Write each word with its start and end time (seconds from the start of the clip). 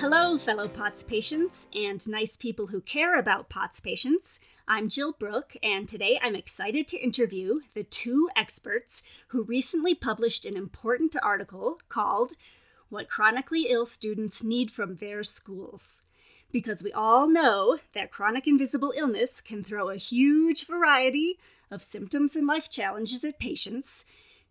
Hello, 0.00 0.38
fellow 0.38 0.68
POTS 0.68 1.02
patients 1.02 1.66
and 1.74 2.08
nice 2.08 2.36
people 2.36 2.68
who 2.68 2.80
care 2.80 3.18
about 3.18 3.48
POTS 3.48 3.80
patients. 3.80 4.38
I'm 4.68 4.88
Jill 4.88 5.10
Brooke, 5.10 5.56
and 5.60 5.88
today 5.88 6.20
I'm 6.22 6.36
excited 6.36 6.86
to 6.86 7.02
interview 7.02 7.62
the 7.74 7.82
two 7.82 8.30
experts 8.36 9.02
who 9.30 9.42
recently 9.42 9.96
published 9.96 10.46
an 10.46 10.56
important 10.56 11.16
article 11.20 11.80
called 11.88 12.34
What 12.90 13.08
Chronically 13.08 13.66
Ill 13.68 13.84
Students 13.86 14.44
Need 14.44 14.70
from 14.70 14.94
Their 14.94 15.24
Schools. 15.24 16.04
Because 16.52 16.84
we 16.84 16.92
all 16.92 17.26
know 17.26 17.80
that 17.92 18.12
chronic 18.12 18.46
invisible 18.46 18.94
illness 18.96 19.40
can 19.40 19.64
throw 19.64 19.88
a 19.88 19.96
huge 19.96 20.68
variety 20.68 21.40
of 21.72 21.82
symptoms 21.82 22.36
and 22.36 22.46
life 22.46 22.70
challenges 22.70 23.24
at 23.24 23.40
patients, 23.40 24.04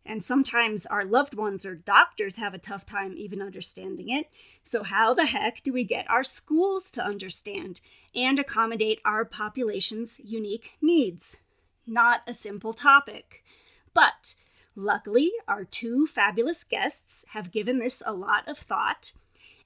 and 0.05 0.23
sometimes 0.23 0.85
our 0.85 1.05
loved 1.05 1.35
ones 1.35 1.65
or 1.65 1.75
doctors 1.75 2.37
have 2.37 2.53
a 2.53 2.59
tough 2.59 2.85
time 2.85 3.13
even 3.17 3.41
understanding 3.41 4.09
it. 4.09 4.29
So, 4.67 4.83
how 4.83 5.13
the 5.13 5.27
heck 5.27 5.63
do 5.63 5.71
we 5.71 5.85
get 5.85 6.09
our 6.09 6.25
schools 6.25 6.91
to 6.91 7.01
understand 7.01 7.79
and 8.13 8.37
accommodate 8.37 8.99
our 9.05 9.23
population's 9.23 10.19
unique 10.21 10.71
needs? 10.81 11.37
Not 11.85 12.19
a 12.27 12.33
simple 12.33 12.73
topic. 12.73 13.45
But 13.93 14.35
luckily, 14.75 15.31
our 15.47 15.63
two 15.63 16.05
fabulous 16.05 16.65
guests 16.65 17.23
have 17.29 17.53
given 17.53 17.79
this 17.79 18.03
a 18.05 18.11
lot 18.11 18.45
of 18.45 18.57
thought, 18.57 19.13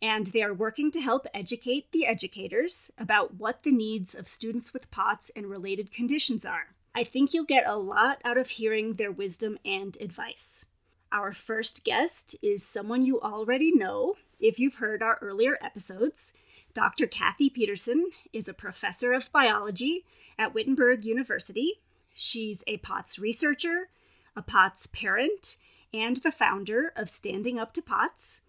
and 0.03 0.27
they 0.27 0.43
are 0.43 0.53
working 0.53 0.91
to 0.91 1.01
help 1.01 1.25
educate 1.33 1.91
the 1.91 2.05
educators 2.05 2.91
about 2.95 3.39
what 3.39 3.63
the 3.63 3.71
needs 3.71 4.13
of 4.13 4.27
students 4.27 4.71
with 4.71 4.91
POTS 4.91 5.31
and 5.35 5.47
related 5.47 5.91
conditions 5.91 6.45
are. 6.45 6.75
I 6.93 7.05
think 7.05 7.33
you'll 7.33 7.45
get 7.45 7.65
a 7.65 7.75
lot 7.75 8.21
out 8.23 8.37
of 8.37 8.49
hearing 8.49 8.93
their 8.93 9.11
wisdom 9.11 9.57
and 9.65 9.97
advice. 9.99 10.67
Our 11.11 11.33
first 11.33 11.83
guest 11.83 12.35
is 12.43 12.63
someone 12.63 13.03
you 13.03 13.19
already 13.19 13.75
know 13.75 14.17
if 14.41 14.59
you've 14.59 14.75
heard 14.75 15.01
our 15.01 15.17
earlier 15.21 15.57
episodes. 15.61 16.33
Dr. 16.73 17.07
Kathy 17.07 17.49
Pederson 17.49 18.05
is 18.33 18.47
a 18.47 18.53
professor 18.53 19.13
of 19.13 19.31
biology 19.31 20.05
at 20.37 20.53
Wittenberg 20.53 21.05
University. 21.05 21.81
She's 22.13 22.63
a 22.67 22.77
POTS 22.77 23.19
researcher, 23.19 23.89
a 24.35 24.41
POTS 24.41 24.87
parent, 24.87 25.57
and 25.93 26.17
the 26.17 26.31
founder 26.31 26.93
of 26.95 27.09
Standing 27.09 27.59
Up 27.59 27.73
to 27.73 27.81
POTS. 27.81 28.41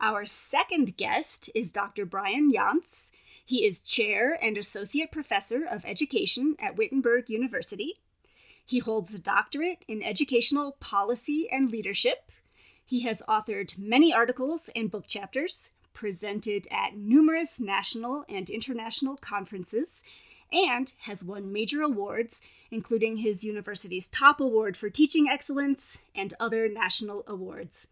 Our 0.00 0.24
second 0.24 0.96
guest 0.96 1.50
is 1.54 1.72
Dr. 1.72 2.06
Brian 2.06 2.52
Yontz. 2.52 3.10
He 3.44 3.66
is 3.66 3.82
chair 3.82 4.38
and 4.40 4.56
associate 4.56 5.10
professor 5.10 5.64
of 5.64 5.84
education 5.84 6.56
at 6.58 6.76
Wittenberg 6.76 7.28
University. 7.28 8.00
He 8.64 8.78
holds 8.78 9.12
a 9.12 9.18
doctorate 9.18 9.84
in 9.88 10.02
educational 10.02 10.72
policy 10.80 11.48
and 11.50 11.70
leadership. 11.70 12.30
He 12.90 13.02
has 13.02 13.22
authored 13.28 13.78
many 13.78 14.12
articles 14.12 14.68
and 14.74 14.90
book 14.90 15.06
chapters, 15.06 15.70
presented 15.94 16.66
at 16.72 16.96
numerous 16.96 17.60
national 17.60 18.24
and 18.28 18.50
international 18.50 19.16
conferences, 19.16 20.02
and 20.50 20.92
has 21.02 21.22
won 21.22 21.52
major 21.52 21.82
awards, 21.82 22.42
including 22.68 23.18
his 23.18 23.44
university's 23.44 24.08
top 24.08 24.40
award 24.40 24.76
for 24.76 24.90
teaching 24.90 25.28
excellence 25.28 26.00
and 26.16 26.34
other 26.40 26.68
national 26.68 27.22
awards. 27.28 27.86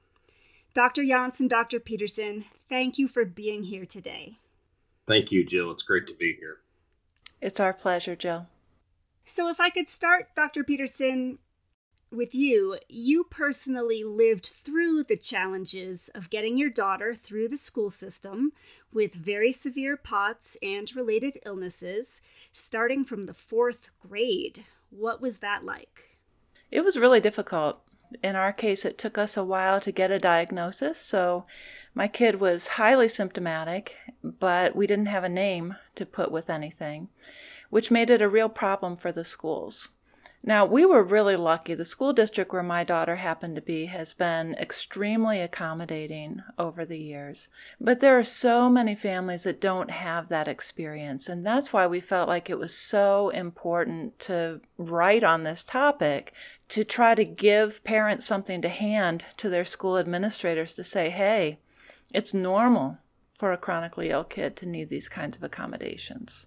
Dr. 0.75 1.03
Yontz 1.03 1.39
and 1.39 1.49
Dr. 1.49 1.79
Pederson, 1.79 2.47
thank 2.69 2.99
you 2.99 3.07
for 3.07 3.25
being 3.25 3.63
here 3.63 3.87
today. 3.87 4.39
Thank 5.07 5.31
you, 5.31 5.45
Jill. 5.47 5.71
It's 5.71 5.83
great 5.83 6.09
to 6.09 6.15
be 6.15 6.35
here. 6.41 6.57
It's 7.41 7.61
our 7.61 7.73
pleasure, 7.73 8.17
Jill. 8.17 8.49
So, 9.25 9.49
if 9.49 9.61
I 9.61 9.71
could 9.71 9.89
start, 9.89 10.31
Dr. 10.35 10.65
Pederson, 10.65 11.39
with 12.11 12.35
you, 12.35 12.79
you 12.89 13.25
personally 13.25 14.05
lived 14.05 14.47
through 14.47 15.05
the 15.05 15.17
challenges 15.17 16.09
of 16.15 16.31
getting 16.31 16.57
your 16.57 16.71
daughter 16.71 17.15
through 17.15 17.49
the 17.49 17.57
school 17.57 17.91
system 17.91 18.53
with 18.93 19.15
very 19.15 19.53
severe 19.53 19.97
POTS 19.97 20.57
and 20.63 20.95
related 20.95 21.39
illnesses, 21.45 22.23
starting 22.53 23.05
from 23.05 23.27
the 23.27 23.35
fourth 23.35 23.91
grade. 24.01 24.65
What 24.91 25.21
was 25.21 25.39
that 25.39 25.65
like? 25.65 26.19
It 26.71 26.83
was 26.83 26.99
really 26.99 27.21
difficult. 27.21 27.81
In 28.23 28.37
our 28.37 28.53
case, 28.53 28.85
it 28.85 28.97
took 28.97 29.19
us 29.19 29.37
a 29.37 29.45
while 29.45 29.81
to 29.81 29.93
get 29.93 30.11
a 30.11 30.19
diagnosis. 30.19 30.99
So, 30.99 31.45
my 31.95 32.09
kid 32.09 32.41
was 32.41 32.69
highly 32.69 33.09
symptomatic, 33.09 33.97
but 34.23 34.75
we 34.75 34.87
didn't 34.87 35.07
have 35.07 35.25
a 35.25 35.29
name 35.29 35.77
to 35.97 36.07
put 36.07 36.31
with 36.31 36.49
anything 36.49 37.09
which 37.71 37.91
made 37.91 38.11
it 38.11 38.23
a 38.23 38.29
real 38.29 38.49
problem 38.49 38.97
for 38.97 39.13
the 39.13 39.25
schools. 39.25 39.89
Now, 40.45 40.65
we 40.65 40.87
were 40.87 41.03
really 41.03 41.37
lucky. 41.37 41.75
The 41.75 41.85
school 41.85 42.13
district 42.13 42.53
where 42.53 42.63
my 42.63 42.85
daughter 42.85 43.17
happened 43.17 43.57
to 43.57 43.61
be 43.61 43.87
has 43.87 44.13
been 44.13 44.55
extremely 44.55 45.41
accommodating 45.41 46.43
over 46.57 46.85
the 46.85 46.99
years. 46.99 47.49
But 47.81 48.01
there 48.01 48.19
are 48.19 48.25
so 48.25 48.71
many 48.71 48.95
families 48.95 49.43
that 49.43 49.61
don't 49.61 49.91
have 49.91 50.29
that 50.29 50.47
experience. 50.47 51.29
And 51.29 51.45
that's 51.45 51.73
why 51.73 51.87
we 51.87 52.01
felt 52.01 52.29
like 52.29 52.49
it 52.49 52.59
was 52.59 52.77
so 52.77 53.31
important 53.31 54.19
to 54.21 54.61
write 54.79 55.25
on 55.25 55.43
this 55.43 55.65
topic 55.65 56.33
to 56.69 56.85
try 56.85 57.15
to 57.15 57.25
give 57.25 57.83
parents 57.83 58.25
something 58.25 58.63
to 58.63 58.69
hand 58.69 59.25
to 59.39 59.51
their 59.51 59.65
school 59.65 59.99
administrators 59.99 60.75
to 60.75 60.85
say, 60.85 61.11
hey, 61.11 61.59
it's 62.15 62.33
normal 62.33 62.99
for 63.37 63.53
a 63.53 63.59
chronically 63.59 64.11
ill 64.11 64.25
kid 64.25 64.55
to 64.57 64.67
need 64.67 64.89
these 64.89 65.09
kinds 65.09 65.37
of 65.37 65.43
accommodations. 65.43 66.47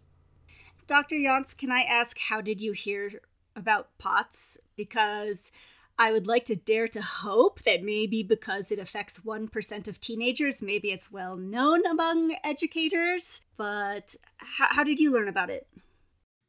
Dr. 0.87 1.15
Yontz, 1.15 1.57
can 1.57 1.71
I 1.71 1.81
ask 1.81 2.17
how 2.29 2.41
did 2.41 2.59
you 2.59 2.73
hear 2.73 3.21
about 3.55 3.89
POTS? 3.97 4.57
Because 4.75 5.51
I 5.97 6.11
would 6.11 6.25
like 6.25 6.45
to 6.45 6.55
dare 6.55 6.87
to 6.89 7.01
hope 7.01 7.61
that 7.63 7.83
maybe 7.83 8.23
because 8.23 8.71
it 8.71 8.79
affects 8.79 9.19
1% 9.19 9.87
of 9.87 9.99
teenagers, 9.99 10.61
maybe 10.61 10.91
it's 10.91 11.11
well 11.11 11.37
known 11.37 11.85
among 11.85 12.35
educators. 12.43 13.41
But 13.57 14.15
how, 14.37 14.67
how 14.69 14.83
did 14.83 14.99
you 14.99 15.11
learn 15.11 15.27
about 15.27 15.49
it? 15.49 15.67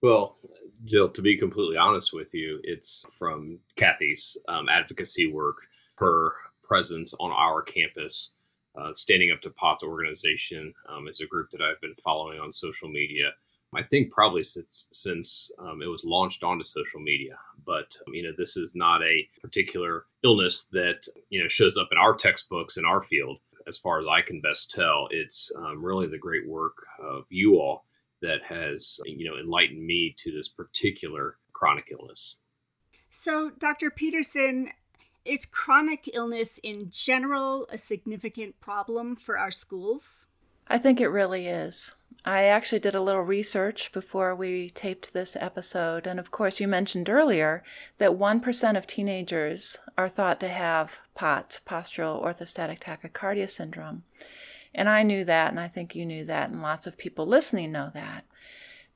Well, 0.01 0.37
Jill, 0.85 1.09
to 1.11 1.23
be 1.23 1.37
completely 1.37 1.77
honest 1.77 2.13
with 2.13 2.35
you, 2.35 2.61
it's 2.65 3.05
from 3.11 3.59
Kathy's 3.77 4.37
um, 4.49 4.69
advocacy 4.69 5.31
work, 5.31 5.59
her 5.99 6.33
presence 6.63 7.15
on 7.21 7.31
our 7.31 7.63
campus. 7.63 8.33
Uh, 8.75 8.91
Standing 8.91 9.31
Up 9.31 9.43
to 9.43 9.51
POTS 9.51 9.83
organization 9.83 10.73
um, 10.89 11.07
is 11.07 11.21
a 11.21 11.27
group 11.27 11.51
that 11.51 11.61
I've 11.61 11.81
been 11.83 11.95
following 12.03 12.41
on 12.41 12.51
social 12.51 12.89
media 12.89 13.33
I 13.75 13.83
think 13.83 14.11
probably 14.11 14.43
since 14.43 14.89
since 14.91 15.51
um, 15.59 15.81
it 15.83 15.87
was 15.87 16.05
launched 16.05 16.45
onto 16.45 16.65
social 16.65 17.01
media. 17.01 17.39
But 17.65 17.97
um, 18.07 18.15
you 18.15 18.23
know, 18.23 18.33
this 18.37 18.57
is 18.57 18.75
not 18.75 19.03
a 19.03 19.27
particular 19.41 20.07
illness 20.25 20.67
that 20.73 21.07
you 21.31 21.41
know 21.41 21.49
shows 21.49 21.77
up 21.77 21.89
in 21.93 21.99
our 21.99 22.15
textbooks 22.15 22.77
in 22.77 22.85
our 22.85 23.01
field. 23.01 23.39
As 23.67 23.79
far 23.79 24.01
as 24.01 24.07
I 24.11 24.23
can 24.23 24.41
best 24.41 24.73
tell, 24.73 25.07
it's 25.11 25.53
um, 25.57 25.85
really 25.85 26.09
the 26.09 26.19
great 26.19 26.49
work 26.49 26.77
of 27.01 27.27
you 27.31 27.61
all 27.61 27.87
that 28.21 28.43
has 28.43 28.99
you 29.05 29.29
know 29.29 29.39
enlightened 29.39 29.85
me 29.85 30.15
to 30.19 30.33
this 30.33 30.49
particular 30.49 31.39
chronic 31.53 31.87
illness. 31.93 32.39
So, 33.11 33.51
Dr. 33.59 33.91
Pederson, 33.91 34.69
is 35.25 35.47
chronic 35.47 36.09
illness 36.13 36.59
in 36.63 36.89
general 36.91 37.67
a 37.71 37.79
significant 37.79 38.59
problem 38.61 39.17
for 39.17 39.39
our 39.39 39.51
schools? 39.51 40.27
I 40.69 40.79
think 40.79 41.01
it 41.01 41.09
really 41.09 41.49
is. 41.49 41.95
I 42.25 42.45
actually 42.45 42.79
did 42.79 42.95
a 42.95 43.01
little 43.01 43.23
research 43.23 43.91
before 43.91 44.33
we 44.35 44.71
taped 44.71 45.13
this 45.13 45.37
episode, 45.41 46.07
and 46.07 46.21
of 46.21 46.31
course, 46.31 46.61
you 46.61 46.69
mentioned 46.69 47.09
earlier 47.09 47.65
that 47.99 48.13
1% 48.13 48.77
of 48.77 48.87
teenagers 48.87 49.79
are 49.99 50.09
thought 50.09 50.39
to 50.41 50.49
have 50.49 51.01
POTS, 51.17 51.61
postural 51.67 52.23
orthostatic 52.23 52.79
tachycardia 52.79 53.51
syndrome. 53.51 54.05
And 54.73 54.89
I 54.89 55.03
knew 55.03 55.25
that, 55.25 55.51
and 55.51 55.59
I 55.59 55.67
think 55.67 55.97
you 55.97 56.07
knew 56.07 56.25
that, 56.27 56.51
and 56.51 56.63
lots 56.63 56.87
of 56.87 56.97
people 56.97 57.27
listening 57.27 57.73
know 57.73 57.91
that. 57.95 58.25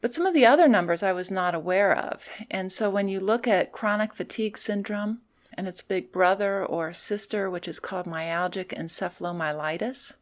But 0.01 0.15
some 0.15 0.25
of 0.25 0.35
the 0.35 0.47
other 0.47 0.69
numbers 0.69 1.03
I 1.03 1.13
was 1.13 1.31
not 1.31 1.55
aware 1.55 1.97
of. 1.97 2.29
And 2.49 2.71
so 2.71 2.89
when 2.89 3.09
you 3.09 3.19
look 3.19 3.49
at 3.49 3.73
chronic 3.73 4.15
fatigue 4.15 4.57
syndrome 4.57 5.21
and 5.55 5.67
its 5.67 5.83
big 5.83 6.13
brother 6.13 6.65
or 6.65 6.93
sister, 6.93 7.51
which 7.51 7.67
is 7.67 7.81
called 7.81 8.07
myalgic 8.07 8.69
encephalomyelitis, 8.69 10.13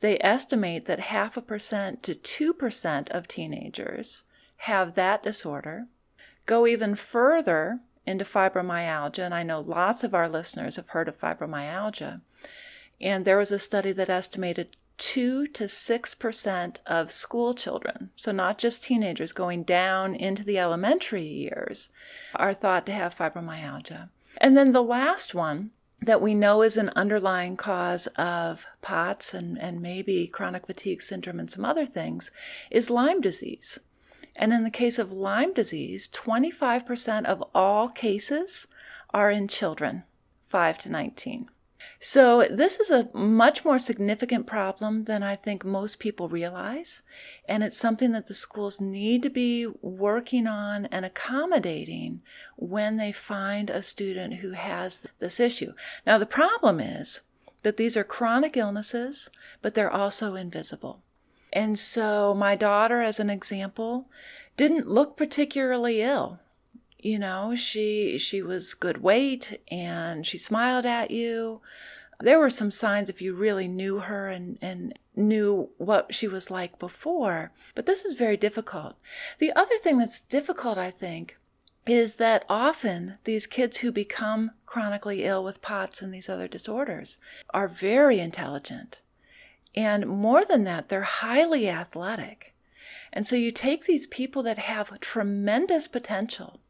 they 0.00 0.18
estimate 0.20 0.86
that 0.86 1.00
half 1.00 1.36
a 1.36 1.42
percent 1.42 2.02
to 2.02 2.14
2% 2.14 3.10
of 3.10 3.28
teenagers 3.28 4.24
have 4.58 4.94
that 4.94 5.22
disorder. 5.22 5.86
Go 6.46 6.66
even 6.66 6.94
further 6.94 7.80
into 8.06 8.24
fibromyalgia, 8.24 9.24
and 9.24 9.34
I 9.34 9.42
know 9.42 9.60
lots 9.60 10.02
of 10.02 10.14
our 10.14 10.28
listeners 10.28 10.76
have 10.76 10.90
heard 10.90 11.08
of 11.08 11.18
fibromyalgia. 11.18 12.20
And 13.00 13.24
there 13.24 13.38
was 13.38 13.52
a 13.52 13.58
study 13.58 13.92
that 13.92 14.10
estimated 14.10 14.76
2 14.98 15.46
to 15.48 15.64
6% 15.64 16.76
of 16.86 17.10
school 17.10 17.54
children, 17.54 18.10
so 18.16 18.32
not 18.32 18.58
just 18.58 18.84
teenagers 18.84 19.32
going 19.32 19.62
down 19.62 20.14
into 20.14 20.44
the 20.44 20.58
elementary 20.58 21.26
years, 21.26 21.90
are 22.34 22.52
thought 22.52 22.84
to 22.86 22.92
have 22.92 23.16
fibromyalgia. 23.16 24.10
And 24.38 24.56
then 24.56 24.72
the 24.72 24.82
last 24.82 25.34
one 25.34 25.70
that 26.02 26.20
we 26.20 26.34
know 26.34 26.62
is 26.62 26.76
an 26.76 26.90
underlying 26.96 27.56
cause 27.56 28.06
of 28.16 28.66
POTS 28.80 29.34
and, 29.34 29.58
and 29.60 29.82
maybe 29.82 30.26
chronic 30.26 30.66
fatigue 30.66 31.02
syndrome 31.02 31.38
and 31.38 31.50
some 31.50 31.64
other 31.64 31.86
things 31.86 32.30
is 32.70 32.90
Lyme 32.90 33.20
disease. 33.20 33.78
And 34.34 34.52
in 34.52 34.64
the 34.64 34.70
case 34.70 34.98
of 34.98 35.12
Lyme 35.12 35.52
disease, 35.52 36.08
25% 36.08 37.26
of 37.26 37.44
all 37.54 37.88
cases 37.88 38.66
are 39.12 39.30
in 39.30 39.48
children 39.48 40.04
5 40.48 40.78
to 40.78 40.88
19. 40.88 41.50
So, 41.98 42.46
this 42.50 42.80
is 42.80 42.90
a 42.90 43.08
much 43.12 43.64
more 43.64 43.78
significant 43.78 44.46
problem 44.46 45.04
than 45.04 45.22
I 45.22 45.36
think 45.36 45.64
most 45.64 45.98
people 45.98 46.28
realize. 46.28 47.02
And 47.48 47.62
it's 47.62 47.76
something 47.76 48.12
that 48.12 48.26
the 48.26 48.34
schools 48.34 48.80
need 48.80 49.22
to 49.22 49.30
be 49.30 49.66
working 49.82 50.46
on 50.46 50.86
and 50.86 51.04
accommodating 51.04 52.22
when 52.56 52.96
they 52.96 53.12
find 53.12 53.70
a 53.70 53.82
student 53.82 54.34
who 54.34 54.52
has 54.52 55.06
this 55.18 55.40
issue. 55.40 55.72
Now, 56.06 56.18
the 56.18 56.26
problem 56.26 56.80
is 56.80 57.20
that 57.62 57.76
these 57.76 57.96
are 57.96 58.04
chronic 58.04 58.56
illnesses, 58.56 59.28
but 59.60 59.74
they're 59.74 59.92
also 59.92 60.34
invisible. 60.34 61.02
And 61.52 61.78
so, 61.78 62.34
my 62.34 62.56
daughter, 62.56 63.02
as 63.02 63.20
an 63.20 63.30
example, 63.30 64.08
didn't 64.56 64.88
look 64.88 65.16
particularly 65.16 66.02
ill 66.02 66.38
you 67.02 67.18
know 67.18 67.54
she 67.56 68.18
she 68.18 68.42
was 68.42 68.74
good 68.74 69.02
weight 69.02 69.60
and 69.70 70.26
she 70.26 70.38
smiled 70.38 70.86
at 70.86 71.10
you 71.10 71.60
there 72.20 72.38
were 72.38 72.50
some 72.50 72.70
signs 72.70 73.08
if 73.08 73.22
you 73.22 73.34
really 73.34 73.68
knew 73.68 74.00
her 74.00 74.28
and 74.28 74.58
and 74.60 74.98
knew 75.16 75.68
what 75.78 76.14
she 76.14 76.28
was 76.28 76.50
like 76.50 76.78
before 76.78 77.52
but 77.74 77.86
this 77.86 78.04
is 78.04 78.14
very 78.14 78.36
difficult 78.36 78.96
the 79.38 79.52
other 79.54 79.76
thing 79.78 79.98
that's 79.98 80.20
difficult 80.20 80.78
i 80.78 80.90
think 80.90 81.36
is 81.86 82.16
that 82.16 82.44
often 82.48 83.18
these 83.24 83.46
kids 83.46 83.78
who 83.78 83.90
become 83.90 84.52
chronically 84.66 85.24
ill 85.24 85.42
with 85.42 85.62
POTS 85.62 86.02
and 86.02 86.12
these 86.12 86.28
other 86.28 86.46
disorders 86.46 87.18
are 87.54 87.68
very 87.68 88.20
intelligent. 88.20 89.00
And 89.74 90.06
more 90.06 90.44
than 90.44 90.64
that, 90.64 90.88
they're 90.88 91.02
highly 91.02 91.68
athletic. 91.68 92.54
And 93.12 93.26
so 93.26 93.34
you 93.34 93.50
take 93.50 93.86
these 93.86 94.06
people 94.06 94.42
that 94.44 94.58
have 94.58 95.00
tremendous 95.00 95.88
potential 95.88 96.60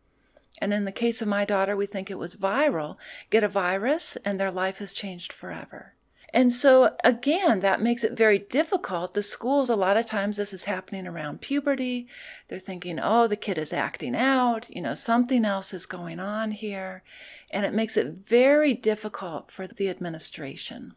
and 0.58 0.72
in 0.72 0.84
the 0.84 0.92
case 0.92 1.22
of 1.22 1.28
my 1.28 1.44
daughter, 1.44 1.76
we 1.76 1.86
think 1.86 2.10
it 2.10 2.18
was 2.18 2.36
viral, 2.36 2.96
get 3.30 3.42
a 3.42 3.48
virus 3.48 4.16
and 4.24 4.38
their 4.38 4.50
life 4.50 4.78
has 4.78 4.92
changed 4.92 5.32
forever. 5.32 5.94
And 6.32 6.52
so, 6.52 6.94
again, 7.02 7.58
that 7.60 7.82
makes 7.82 8.04
it 8.04 8.16
very 8.16 8.38
difficult. 8.38 9.14
The 9.14 9.22
schools, 9.22 9.68
a 9.68 9.74
lot 9.74 9.96
of 9.96 10.06
times, 10.06 10.36
this 10.36 10.52
is 10.52 10.64
happening 10.64 11.06
around 11.06 11.40
puberty. 11.40 12.06
They're 12.48 12.60
thinking, 12.60 13.00
oh, 13.00 13.26
the 13.26 13.36
kid 13.36 13.58
is 13.58 13.72
acting 13.72 14.14
out, 14.14 14.70
you 14.70 14.80
know, 14.80 14.94
something 14.94 15.44
else 15.44 15.74
is 15.74 15.86
going 15.86 16.20
on 16.20 16.52
here. 16.52 17.02
And 17.50 17.66
it 17.66 17.74
makes 17.74 17.96
it 17.96 18.12
very 18.12 18.74
difficult 18.74 19.50
for 19.50 19.66
the 19.66 19.88
administration. 19.88 20.94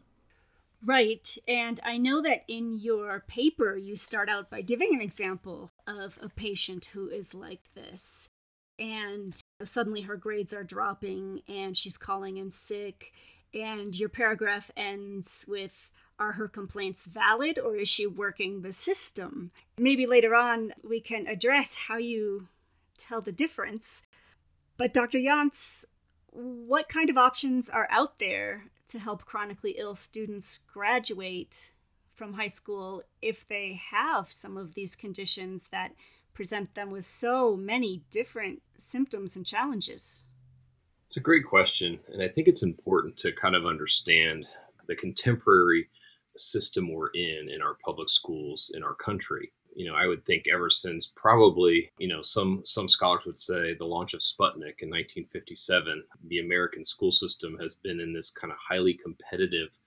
Right. 0.84 1.36
And 1.48 1.80
I 1.82 1.96
know 1.96 2.22
that 2.22 2.44
in 2.46 2.78
your 2.78 3.24
paper, 3.26 3.76
you 3.76 3.96
start 3.96 4.28
out 4.28 4.50
by 4.50 4.60
giving 4.60 4.94
an 4.94 5.00
example 5.00 5.70
of 5.86 6.18
a 6.22 6.28
patient 6.28 6.90
who 6.92 7.08
is 7.08 7.34
like 7.34 7.62
this 7.74 8.30
and 8.78 9.38
suddenly 9.62 10.02
her 10.02 10.16
grades 10.16 10.52
are 10.52 10.64
dropping 10.64 11.42
and 11.48 11.76
she's 11.76 11.96
calling 11.96 12.36
in 12.36 12.50
sick 12.50 13.12
and 13.52 13.96
your 13.98 14.08
paragraph 14.08 14.70
ends 14.76 15.44
with 15.48 15.90
are 16.18 16.32
her 16.32 16.48
complaints 16.48 17.06
valid 17.06 17.58
or 17.58 17.76
is 17.76 17.88
she 17.88 18.06
working 18.06 18.62
the 18.62 18.72
system? 18.72 19.50
Maybe 19.78 20.06
later 20.06 20.34
on 20.34 20.72
we 20.82 21.00
can 21.00 21.26
address 21.26 21.74
how 21.88 21.96
you 21.96 22.48
tell 22.98 23.20
the 23.20 23.32
difference. 23.32 24.02
But 24.76 24.92
dr 24.92 25.18
Yontz, 25.18 25.84
what 26.30 26.88
kind 26.88 27.10
of 27.10 27.16
options 27.16 27.70
are 27.70 27.88
out 27.90 28.18
there 28.18 28.64
to 28.88 28.98
help 28.98 29.24
chronically 29.24 29.76
ill 29.78 29.94
students 29.94 30.58
graduate 30.58 31.72
from 32.14 32.34
high 32.34 32.46
school 32.46 33.02
if 33.20 33.46
they 33.46 33.80
have 33.90 34.30
some 34.30 34.56
of 34.56 34.74
these 34.74 34.94
conditions 34.94 35.68
that 35.68 35.92
present 36.34 36.74
them 36.74 36.90
with 36.90 37.06
so 37.06 37.56
many 37.56 38.02
different 38.10 38.62
symptoms 38.76 39.36
and 39.36 39.46
challenges? 39.46 40.24
It's 41.06 41.16
a 41.16 41.20
great 41.20 41.44
question. 41.44 41.98
And 42.12 42.22
I 42.22 42.28
think 42.28 42.48
it's 42.48 42.62
important 42.62 43.16
to 43.18 43.32
kind 43.32 43.54
of 43.54 43.66
understand 43.66 44.46
the 44.86 44.96
contemporary 44.96 45.88
system 46.36 46.92
we're 46.92 47.10
in 47.14 47.48
in 47.48 47.62
our 47.62 47.74
public 47.74 48.08
schools 48.08 48.72
in 48.74 48.82
our 48.82 48.94
country. 48.94 49.52
You 49.76 49.86
know, 49.86 49.96
I 49.96 50.06
would 50.06 50.24
think 50.24 50.44
ever 50.52 50.70
since 50.70 51.12
probably, 51.14 51.90
you 51.98 52.08
know, 52.08 52.22
some 52.22 52.62
some 52.64 52.88
scholars 52.88 53.24
would 53.26 53.38
say 53.38 53.74
the 53.74 53.84
launch 53.84 54.14
of 54.14 54.20
Sputnik 54.20 54.82
in 54.82 54.90
1957, 54.90 56.02
the 56.28 56.38
American 56.38 56.84
school 56.84 57.12
system 57.12 57.56
has 57.60 57.74
been 57.74 58.00
in 58.00 58.12
this 58.12 58.30
kind 58.30 58.52
of 58.52 58.58
highly 58.58 58.94
competitive 58.94 59.78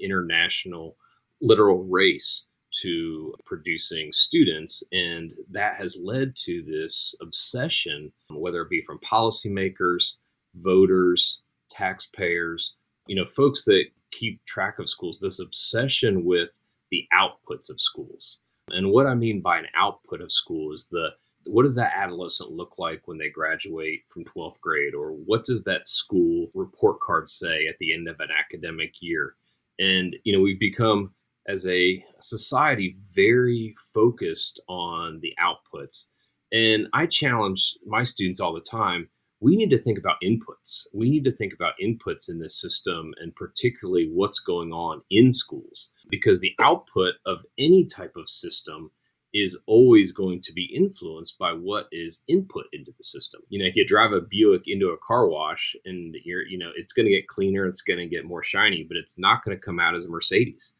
international 0.00 0.96
literal 1.40 1.84
race 1.84 2.46
to 2.82 3.34
producing 3.44 4.12
students. 4.12 4.82
And 4.92 5.32
that 5.50 5.76
has 5.76 5.98
led 6.02 6.34
to 6.44 6.62
this 6.62 7.14
obsession, 7.20 8.12
whether 8.30 8.62
it 8.62 8.70
be 8.70 8.82
from 8.82 8.98
policymakers, 8.98 10.14
voters, 10.56 11.40
taxpayers, 11.70 12.74
you 13.06 13.16
know, 13.16 13.24
folks 13.24 13.64
that 13.64 13.84
keep 14.10 14.44
track 14.44 14.78
of 14.78 14.88
schools, 14.88 15.18
this 15.18 15.40
obsession 15.40 16.24
with 16.24 16.50
the 16.90 17.06
outputs 17.12 17.70
of 17.70 17.80
schools. 17.80 18.38
And 18.70 18.90
what 18.90 19.06
I 19.06 19.14
mean 19.14 19.40
by 19.40 19.58
an 19.58 19.66
output 19.74 20.20
of 20.20 20.32
school 20.32 20.72
is 20.72 20.86
the 20.86 21.10
what 21.46 21.64
does 21.64 21.74
that 21.76 21.92
adolescent 21.94 22.52
look 22.52 22.78
like 22.78 23.06
when 23.06 23.18
they 23.18 23.28
graduate 23.28 24.04
from 24.06 24.24
12th 24.24 24.58
grade 24.60 24.94
or 24.94 25.10
what 25.10 25.44
does 25.44 25.62
that 25.64 25.86
school 25.86 26.48
report 26.54 27.00
card 27.00 27.28
say 27.28 27.66
at 27.66 27.76
the 27.78 27.92
end 27.92 28.08
of 28.08 28.18
an 28.20 28.30
academic 28.36 28.94
year 29.00 29.34
and 29.78 30.16
you 30.24 30.32
know 30.32 30.40
we've 30.40 30.58
become 30.58 31.12
as 31.46 31.66
a 31.66 32.04
society 32.20 32.96
very 33.14 33.74
focused 33.92 34.60
on 34.68 35.20
the 35.20 35.34
outputs. 35.42 36.10
And 36.52 36.86
I 36.92 37.06
challenge 37.06 37.74
my 37.86 38.04
students 38.04 38.40
all 38.40 38.54
the 38.54 38.60
time 38.60 39.08
we 39.44 39.56
need 39.56 39.68
to 39.68 39.78
think 39.78 39.98
about 39.98 40.16
inputs. 40.24 40.86
We 40.94 41.10
need 41.10 41.24
to 41.24 41.32
think 41.32 41.52
about 41.52 41.74
inputs 41.78 42.30
in 42.30 42.38
this 42.38 42.58
system 42.58 43.12
and 43.20 43.36
particularly 43.36 44.08
what's 44.10 44.38
going 44.38 44.72
on 44.72 45.02
in 45.10 45.30
schools 45.30 45.90
because 46.08 46.40
the 46.40 46.54
output 46.60 47.16
of 47.26 47.44
any 47.58 47.84
type 47.84 48.14
of 48.16 48.26
system 48.26 48.90
is 49.34 49.58
always 49.66 50.12
going 50.12 50.40
to 50.40 50.52
be 50.54 50.72
influenced 50.74 51.36
by 51.38 51.52
what 51.52 51.88
is 51.92 52.24
input 52.26 52.64
into 52.72 52.92
the 52.96 53.04
system. 53.04 53.42
You 53.50 53.58
know, 53.58 53.66
if 53.66 53.76
you 53.76 53.86
drive 53.86 54.12
a 54.12 54.22
Buick 54.22 54.62
into 54.66 54.88
a 54.88 54.98
car 55.06 55.28
wash 55.28 55.76
and 55.84 56.16
you're, 56.24 56.46
you 56.46 56.56
know, 56.56 56.70
it's 56.74 56.94
going 56.94 57.04
to 57.04 57.12
get 57.12 57.28
cleaner, 57.28 57.66
it's 57.66 57.82
going 57.82 57.98
to 57.98 58.06
get 58.06 58.24
more 58.24 58.42
shiny, 58.42 58.84
but 58.88 58.96
it's 58.96 59.18
not 59.18 59.44
going 59.44 59.54
to 59.54 59.60
come 59.60 59.78
out 59.78 59.94
as 59.94 60.06
a 60.06 60.08
Mercedes. 60.08 60.74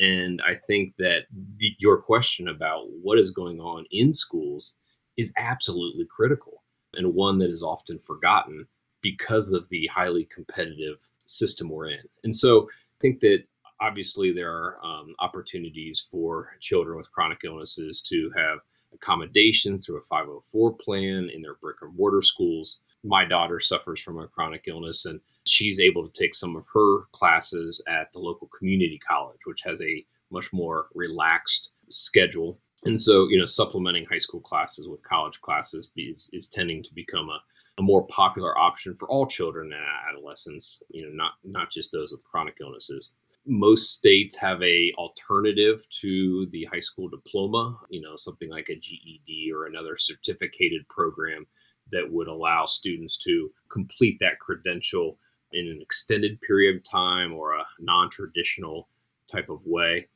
And 0.00 0.42
I 0.46 0.54
think 0.54 0.94
that 0.98 1.22
the, 1.58 1.72
your 1.78 2.00
question 2.00 2.48
about 2.48 2.86
what 3.02 3.18
is 3.18 3.30
going 3.30 3.60
on 3.60 3.84
in 3.90 4.12
schools 4.12 4.74
is 5.16 5.32
absolutely 5.38 6.06
critical 6.14 6.62
and 6.94 7.14
one 7.14 7.38
that 7.38 7.50
is 7.50 7.62
often 7.62 7.98
forgotten 7.98 8.66
because 9.02 9.52
of 9.52 9.68
the 9.68 9.86
highly 9.86 10.24
competitive 10.24 11.08
system 11.24 11.68
we're 11.68 11.88
in. 11.90 12.02
And 12.24 12.34
so 12.34 12.62
I 12.64 12.98
think 13.00 13.20
that 13.20 13.44
obviously 13.80 14.32
there 14.32 14.50
are 14.50 14.78
um, 14.84 15.14
opportunities 15.20 16.06
for 16.10 16.56
children 16.60 16.96
with 16.96 17.12
chronic 17.12 17.40
illnesses 17.44 18.02
to 18.08 18.30
have 18.36 18.58
accommodations 18.94 19.84
through 19.84 19.98
a 19.98 20.02
504 20.02 20.74
plan 20.74 21.30
in 21.32 21.42
their 21.42 21.54
brick 21.54 21.76
and 21.82 21.94
mortar 21.96 22.22
schools. 22.22 22.80
My 23.04 23.24
daughter 23.24 23.60
suffers 23.60 24.00
from 24.00 24.18
a 24.18 24.26
chronic 24.26 24.64
illness 24.66 25.06
and 25.06 25.20
she's 25.46 25.78
able 25.80 26.08
to 26.08 26.20
take 26.20 26.34
some 26.34 26.56
of 26.56 26.66
her 26.72 27.02
classes 27.12 27.82
at 27.88 28.12
the 28.12 28.18
local 28.18 28.48
community 28.56 28.98
college, 29.06 29.40
which 29.44 29.62
has 29.62 29.80
a 29.80 30.04
much 30.30 30.52
more 30.52 30.88
relaxed 30.94 31.70
schedule. 31.88 32.58
And 32.84 33.00
so, 33.00 33.26
you 33.28 33.38
know, 33.38 33.46
supplementing 33.46 34.06
high 34.06 34.18
school 34.18 34.40
classes 34.40 34.88
with 34.88 35.02
college 35.02 35.40
classes 35.40 35.90
is, 35.96 36.28
is 36.32 36.48
tending 36.48 36.82
to 36.82 36.94
become 36.94 37.28
a, 37.28 37.40
a 37.78 37.82
more 37.82 38.06
popular 38.06 38.56
option 38.58 38.94
for 38.96 39.08
all 39.08 39.26
children 39.26 39.72
and 39.72 39.82
adolescents, 40.08 40.82
you 40.90 41.02
know, 41.02 41.10
not 41.12 41.32
not 41.44 41.70
just 41.70 41.92
those 41.92 42.12
with 42.12 42.24
chronic 42.24 42.56
illnesses. 42.60 43.14
Most 43.48 43.92
states 43.92 44.36
have 44.36 44.60
a 44.62 44.92
alternative 44.98 45.86
to 46.00 46.46
the 46.50 46.64
high 46.72 46.80
school 46.80 47.08
diploma, 47.08 47.78
you 47.90 48.00
know, 48.00 48.16
something 48.16 48.50
like 48.50 48.68
a 48.68 48.76
GED 48.76 49.52
or 49.54 49.66
another 49.66 49.96
certificated 49.96 50.88
program 50.88 51.46
that 51.92 52.10
would 52.10 52.26
allow 52.26 52.64
students 52.64 53.16
to 53.18 53.50
complete 53.70 54.18
that 54.20 54.40
credential 54.40 55.18
in 55.52 55.66
an 55.68 55.80
extended 55.80 56.40
period 56.40 56.76
of 56.76 56.84
time 56.84 57.32
or 57.32 57.54
a 57.54 57.64
non 57.80 58.10
traditional 58.10 58.88
type 59.30 59.48
of 59.48 59.60
way. 59.64 60.08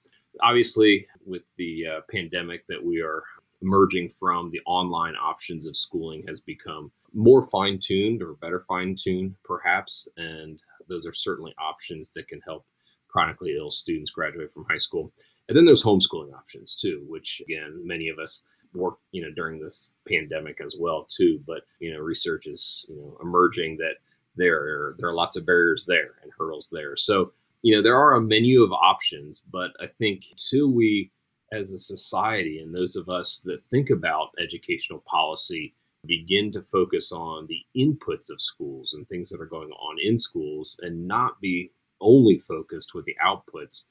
Obviously, 0.43 1.07
with 1.27 1.51
the 1.57 1.87
uh, 1.87 2.01
pandemic 2.11 2.67
that 2.67 2.83
we 2.83 3.01
are 3.01 3.23
emerging 3.63 4.09
from, 4.09 4.51
the 4.51 4.61
online 4.67 5.15
options 5.17 5.67
of 5.67 5.77
schooling 5.77 6.25
has 6.29 6.41
become 6.41 6.91
more 7.13 7.43
fine 7.43 7.79
tuned 7.83 8.23
or 8.23 8.35
better 8.35 8.61
fine 8.69 8.97
tuned, 8.97 9.35
perhaps. 9.45 10.09
And 10.17 10.61
those 10.89 11.07
are 11.07 11.13
certainly 11.13 11.55
options 11.59 12.13
that 12.13 12.29
can 12.29 12.41
help 12.41 12.65
chronically 13.09 13.57
ill 13.59 13.71
students 13.71 14.11
graduate 14.11 14.53
from 14.53 14.65
high 14.69 14.79
school. 14.79 15.13
And 15.49 15.57
then 15.57 15.65
there's 15.65 15.83
homeschooling 15.83 16.33
options 16.33 16.77
too, 16.77 17.05
which 17.09 17.43
again, 17.45 17.83
many 17.85 18.09
of 18.09 18.19
us 18.19 18.45
work, 18.73 18.99
you 19.11 19.23
know, 19.23 19.33
during 19.35 19.61
this 19.61 19.97
pandemic 20.09 20.61
as 20.65 20.77
well 20.79 21.07
too. 21.09 21.41
But 21.47 21.63
you 21.81 21.93
know, 21.93 21.99
research 21.99 22.47
is 22.47 22.87
you 22.89 22.97
know 22.97 23.19
emerging 23.21 23.77
that 23.79 23.95
there 24.41 24.95
there 24.99 25.09
are 25.09 25.15
lots 25.15 25.37
of 25.37 25.47
barriers 25.47 25.85
there 25.87 26.15
and 26.23 26.33
hurdles 26.37 26.71
there. 26.73 26.97
So 26.97 27.33
you 27.63 27.77
know, 27.77 27.83
there 27.83 27.97
are 27.97 28.15
a 28.15 28.21
menu 28.21 28.63
of 28.63 28.73
options, 28.73 29.43
but 29.51 29.73
I 29.81 29.87
think 29.87 30.25
until 30.31 30.73
we, 30.73 31.11
as 31.53 31.73
a 31.73 31.79
society, 31.79 32.61
and 32.61 32.75
those 32.75 32.97
of 32.97 33.09
us 33.09 33.41
that 33.45 33.63
think 33.71 33.91
about 33.91 34.31
educational 34.39 35.01
policy, 35.07 35.75
begin 36.07 36.51
to 36.53 36.63
focus 36.63 37.13
on 37.13 37.47
the 37.47 37.63
inputs 37.77 38.31
of 38.31 38.41
schools 38.41 38.95
and 38.95 39.07
things 39.09 39.29
that 39.29 39.41
are 39.41 39.47
going 39.47 39.71
on 39.71 39.97
in 40.03 40.17
schools 40.17 40.81
and 40.83 41.07
not 41.07 41.39
be 41.41 41.71
only 42.01 42.39
focused 42.39 42.95
with 42.95 43.05
the 43.05 43.17
outputs. 43.23 43.85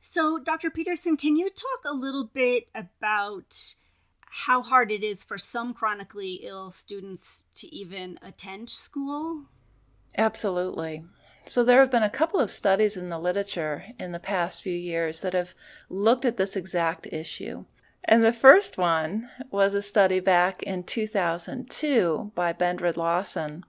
So, 0.00 0.38
Dr. 0.38 0.70
Pederson, 0.70 1.16
can 1.16 1.36
you 1.36 1.48
talk 1.48 1.84
a 1.86 1.94
little 1.94 2.24
bit 2.24 2.68
about 2.74 3.76
how 4.20 4.62
hard 4.62 4.90
it 4.90 5.04
is 5.04 5.22
for 5.22 5.38
some 5.38 5.72
chronically 5.72 6.40
ill 6.42 6.72
students 6.72 7.46
to 7.54 7.72
even 7.72 8.18
attend 8.20 8.68
school? 8.68 9.44
Absolutely. 10.16 11.04
So, 11.46 11.62
there 11.62 11.80
have 11.80 11.90
been 11.90 12.02
a 12.02 12.10
couple 12.10 12.40
of 12.40 12.50
studies 12.50 12.96
in 12.96 13.10
the 13.10 13.18
literature 13.18 13.84
in 13.98 14.12
the 14.12 14.18
past 14.18 14.62
few 14.62 14.72
years 14.72 15.20
that 15.20 15.34
have 15.34 15.54
looked 15.90 16.24
at 16.24 16.38
this 16.38 16.56
exact 16.56 17.06
issue. 17.08 17.64
And 18.04 18.22
the 18.22 18.32
first 18.32 18.78
one 18.78 19.28
was 19.50 19.74
a 19.74 19.82
study 19.82 20.20
back 20.20 20.62
in 20.62 20.84
2002 20.84 22.32
by 22.34 22.52
Benrud-Larson 22.52 23.64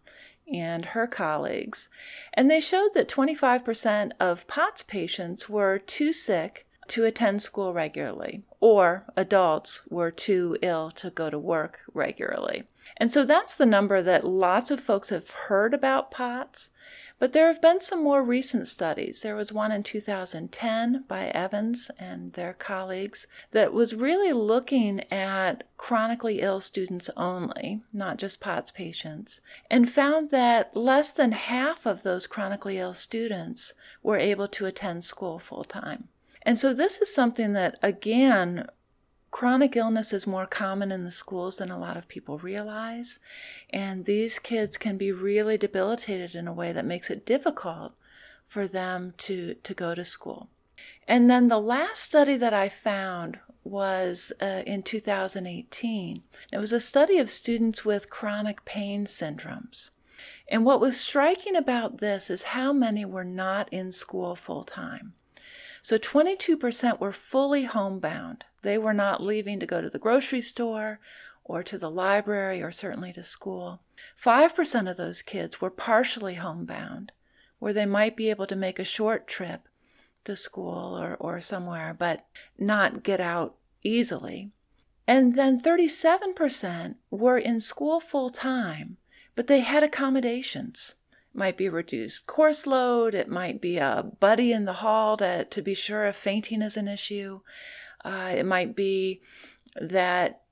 and 0.51 0.85
her 0.85 1.07
colleagues. 1.07 1.89
And 2.33 2.49
they 2.49 2.59
showed 2.59 2.93
that 2.93 3.09
25% 3.09 4.11
of 4.19 4.47
POTS 4.47 4.83
patients 4.83 5.49
were 5.49 5.79
too 5.79 6.13
sick 6.13 6.65
to 6.89 7.05
attend 7.05 7.41
school 7.41 7.73
regularly, 7.73 8.43
or 8.59 9.05
adults 9.15 9.81
were 9.89 10.11
too 10.11 10.57
ill 10.61 10.91
to 10.91 11.09
go 11.09 11.29
to 11.29 11.39
work 11.39 11.79
regularly. 11.93 12.63
And 12.97 13.11
so 13.11 13.25
that's 13.25 13.53
the 13.53 13.65
number 13.65 14.01
that 14.01 14.25
lots 14.25 14.71
of 14.71 14.79
folks 14.79 15.09
have 15.09 15.29
heard 15.29 15.73
about 15.73 16.11
POTS. 16.11 16.69
But 17.17 17.31
there 17.31 17.47
have 17.47 17.61
been 17.61 17.79
some 17.79 18.03
more 18.03 18.21
recent 18.21 18.67
studies. 18.67 19.21
There 19.21 19.37
was 19.37 19.53
one 19.53 19.71
in 19.71 19.83
2010 19.83 21.05
by 21.07 21.27
Evans 21.27 21.89
and 21.97 22.33
their 22.33 22.53
colleagues 22.53 23.25
that 23.51 23.71
was 23.71 23.95
really 23.95 24.33
looking 24.33 25.01
at 25.11 25.63
chronically 25.77 26.41
ill 26.41 26.59
students 26.59 27.09
only, 27.15 27.81
not 27.93 28.17
just 28.17 28.41
POTS 28.41 28.71
patients, 28.71 29.39
and 29.71 29.89
found 29.89 30.29
that 30.31 30.75
less 30.75 31.13
than 31.13 31.31
half 31.31 31.85
of 31.85 32.03
those 32.03 32.27
chronically 32.27 32.77
ill 32.77 32.93
students 32.93 33.73
were 34.03 34.17
able 34.17 34.49
to 34.49 34.65
attend 34.65 35.05
school 35.05 35.39
full 35.39 35.63
time. 35.63 36.09
And 36.41 36.59
so 36.59 36.73
this 36.73 37.01
is 37.01 37.13
something 37.13 37.53
that, 37.53 37.79
again, 37.81 38.67
Chronic 39.35 39.75
illness 39.75 40.13
is 40.13 40.25
more 40.25 40.45
common 40.45 40.93
in 40.93 41.03
the 41.03 41.11
schools 41.11 41.57
than 41.57 41.69
a 41.69 41.77
lot 41.77 41.97
of 41.97 42.07
people 42.07 42.37
realize, 42.37 43.19
and 43.69 44.05
these 44.05 44.39
kids 44.39 44.77
can 44.77 44.95
be 44.95 45.11
really 45.11 45.57
debilitated 45.57 46.35
in 46.35 46.47
a 46.47 46.53
way 46.53 46.71
that 46.71 46.85
makes 46.85 47.09
it 47.09 47.25
difficult 47.25 47.95
for 48.47 48.65
them 48.65 49.13
to, 49.17 49.55
to 49.55 49.73
go 49.73 49.93
to 49.93 50.05
school. 50.05 50.47
And 51.05 51.29
then 51.29 51.49
the 51.49 51.59
last 51.59 52.01
study 52.01 52.37
that 52.37 52.53
I 52.53 52.69
found 52.69 53.39
was 53.65 54.31
uh, 54.41 54.63
in 54.65 54.83
2018. 54.83 56.23
It 56.53 56.57
was 56.57 56.71
a 56.71 56.79
study 56.79 57.17
of 57.17 57.29
students 57.29 57.83
with 57.83 58.09
chronic 58.09 58.63
pain 58.63 59.03
syndromes. 59.05 59.89
And 60.47 60.63
what 60.63 60.79
was 60.79 60.97
striking 60.97 61.57
about 61.57 61.97
this 61.97 62.29
is 62.29 62.43
how 62.55 62.71
many 62.71 63.03
were 63.03 63.25
not 63.25 63.67
in 63.73 63.91
school 63.91 64.37
full 64.37 64.63
time. 64.63 65.11
So 65.81 65.97
22% 65.99 66.99
were 66.99 67.11
fully 67.11 67.65
homebound. 67.65 68.45
They 68.65 68.79
were 68.79 68.93
not 68.93 69.21
leaving 69.21 69.59
to 69.59 69.67
go 69.67 69.79
to 69.79 69.91
the 69.91 69.99
grocery 69.99 70.41
store 70.41 70.99
or 71.43 71.61
to 71.61 71.77
the 71.77 71.91
library 71.91 72.63
or 72.63 72.71
certainly 72.71 73.13
to 73.13 73.21
school. 73.21 73.79
5% 74.19 74.89
of 74.89 74.97
those 74.97 75.21
kids 75.21 75.61
were 75.61 75.69
partially 75.69 76.33
homebound, 76.33 77.11
where 77.59 77.73
they 77.73 77.85
might 77.85 78.17
be 78.17 78.31
able 78.31 78.47
to 78.47 78.55
make 78.55 78.79
a 78.79 78.83
short 78.83 79.27
trip 79.27 79.67
to 80.23 80.35
school 80.35 80.97
or, 80.99 81.15
or 81.19 81.39
somewhere, 81.39 81.95
but 81.97 82.25
not 82.57 83.03
get 83.03 83.19
out 83.19 83.53
easily. 83.83 84.49
And 85.07 85.35
then 85.35 85.61
37% 85.61 86.95
were 87.11 87.37
in 87.37 87.59
school 87.59 87.99
full 87.99 88.31
time, 88.31 88.97
but 89.35 89.45
they 89.45 89.59
had 89.59 89.83
accommodations 89.83 90.95
might 91.35 91.57
be 91.57 91.69
reduced 91.69 92.27
course 92.27 92.65
load. 92.65 93.13
It 93.13 93.27
might 93.27 93.61
be 93.61 93.77
a 93.77 94.09
buddy 94.19 94.51
in 94.51 94.65
the 94.65 94.73
hall 94.73 95.17
to, 95.17 95.45
to 95.45 95.61
be 95.61 95.73
sure 95.73 96.05
if 96.05 96.15
fainting 96.15 96.61
is 96.61 96.77
an 96.77 96.87
issue. 96.87 97.41
Uh, 98.05 98.33
it 98.37 98.45
might 98.45 98.75
be 98.75 99.21
that 99.75 100.43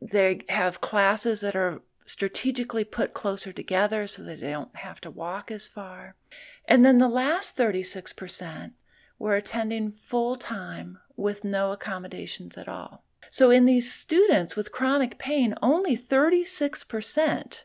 they 0.00 0.40
have 0.48 0.80
classes 0.80 1.42
that 1.42 1.54
are 1.54 1.82
strategically 2.06 2.84
put 2.84 3.14
closer 3.14 3.52
together 3.52 4.06
so 4.06 4.22
that 4.22 4.40
they 4.40 4.50
don't 4.50 4.74
have 4.76 5.00
to 5.02 5.10
walk 5.10 5.50
as 5.50 5.68
far. 5.68 6.16
And 6.64 6.84
then 6.84 6.98
the 6.98 7.08
last 7.08 7.56
36% 7.56 8.72
were 9.18 9.36
attending 9.36 9.92
full 9.92 10.36
time 10.36 10.98
with 11.16 11.44
no 11.44 11.70
accommodations 11.70 12.56
at 12.56 12.66
all. 12.66 13.04
So, 13.28 13.50
in 13.50 13.66
these 13.66 13.92
students 13.92 14.56
with 14.56 14.72
chronic 14.72 15.16
pain, 15.18 15.54
only 15.62 15.96
36% 15.96 17.62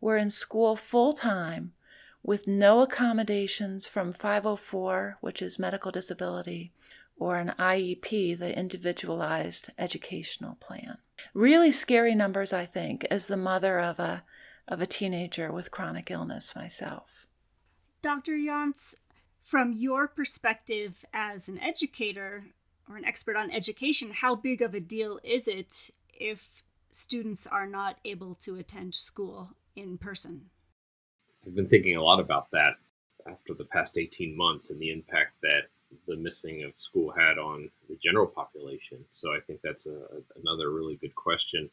were 0.00 0.16
in 0.16 0.30
school 0.30 0.76
full 0.76 1.12
time 1.12 1.72
with 2.22 2.46
no 2.46 2.80
accommodations 2.82 3.86
from 3.86 4.12
504, 4.12 5.18
which 5.20 5.42
is 5.42 5.58
medical 5.58 5.90
disability, 5.90 6.72
or 7.20 7.36
an 7.36 7.52
IEP, 7.58 8.36
the 8.38 8.58
individualized 8.58 9.68
educational 9.78 10.56
plan. 10.56 10.96
Really 11.34 11.70
scary 11.70 12.14
numbers, 12.14 12.52
I 12.52 12.64
think, 12.64 13.06
as 13.10 13.26
the 13.26 13.36
mother 13.36 13.78
of 13.78 14.00
a 14.00 14.24
of 14.66 14.80
a 14.80 14.86
teenager 14.86 15.52
with 15.52 15.70
chronic 15.70 16.10
illness 16.10 16.54
myself. 16.54 17.26
Dr. 18.02 18.32
Yontz, 18.32 18.94
from 19.42 19.72
your 19.72 20.06
perspective 20.06 21.04
as 21.12 21.48
an 21.48 21.58
educator 21.58 22.44
or 22.88 22.96
an 22.96 23.04
expert 23.04 23.36
on 23.36 23.50
education, 23.50 24.12
how 24.12 24.36
big 24.36 24.62
of 24.62 24.74
a 24.74 24.80
deal 24.80 25.18
is 25.24 25.48
it 25.48 25.90
if 26.12 26.62
students 26.92 27.48
are 27.48 27.66
not 27.66 27.98
able 28.04 28.36
to 28.36 28.56
attend 28.56 28.94
school 28.94 29.50
in 29.74 29.98
person? 29.98 30.50
I've 31.44 31.56
been 31.56 31.68
thinking 31.68 31.96
a 31.96 32.02
lot 32.02 32.20
about 32.20 32.50
that 32.52 32.74
after 33.26 33.54
the 33.54 33.64
past 33.64 33.98
18 33.98 34.36
months 34.36 34.70
and 34.70 34.80
the 34.80 34.92
impact 34.92 35.40
that 35.42 35.62
the 36.06 36.16
missing 36.16 36.64
of 36.64 36.72
school 36.76 37.12
had 37.16 37.38
on 37.38 37.70
the 37.88 37.98
general 38.02 38.26
population. 38.26 38.98
So 39.10 39.32
I 39.32 39.40
think 39.46 39.60
that's 39.62 39.86
a, 39.86 39.98
another 40.42 40.72
really 40.72 40.96
good 40.96 41.14
question. 41.14 41.70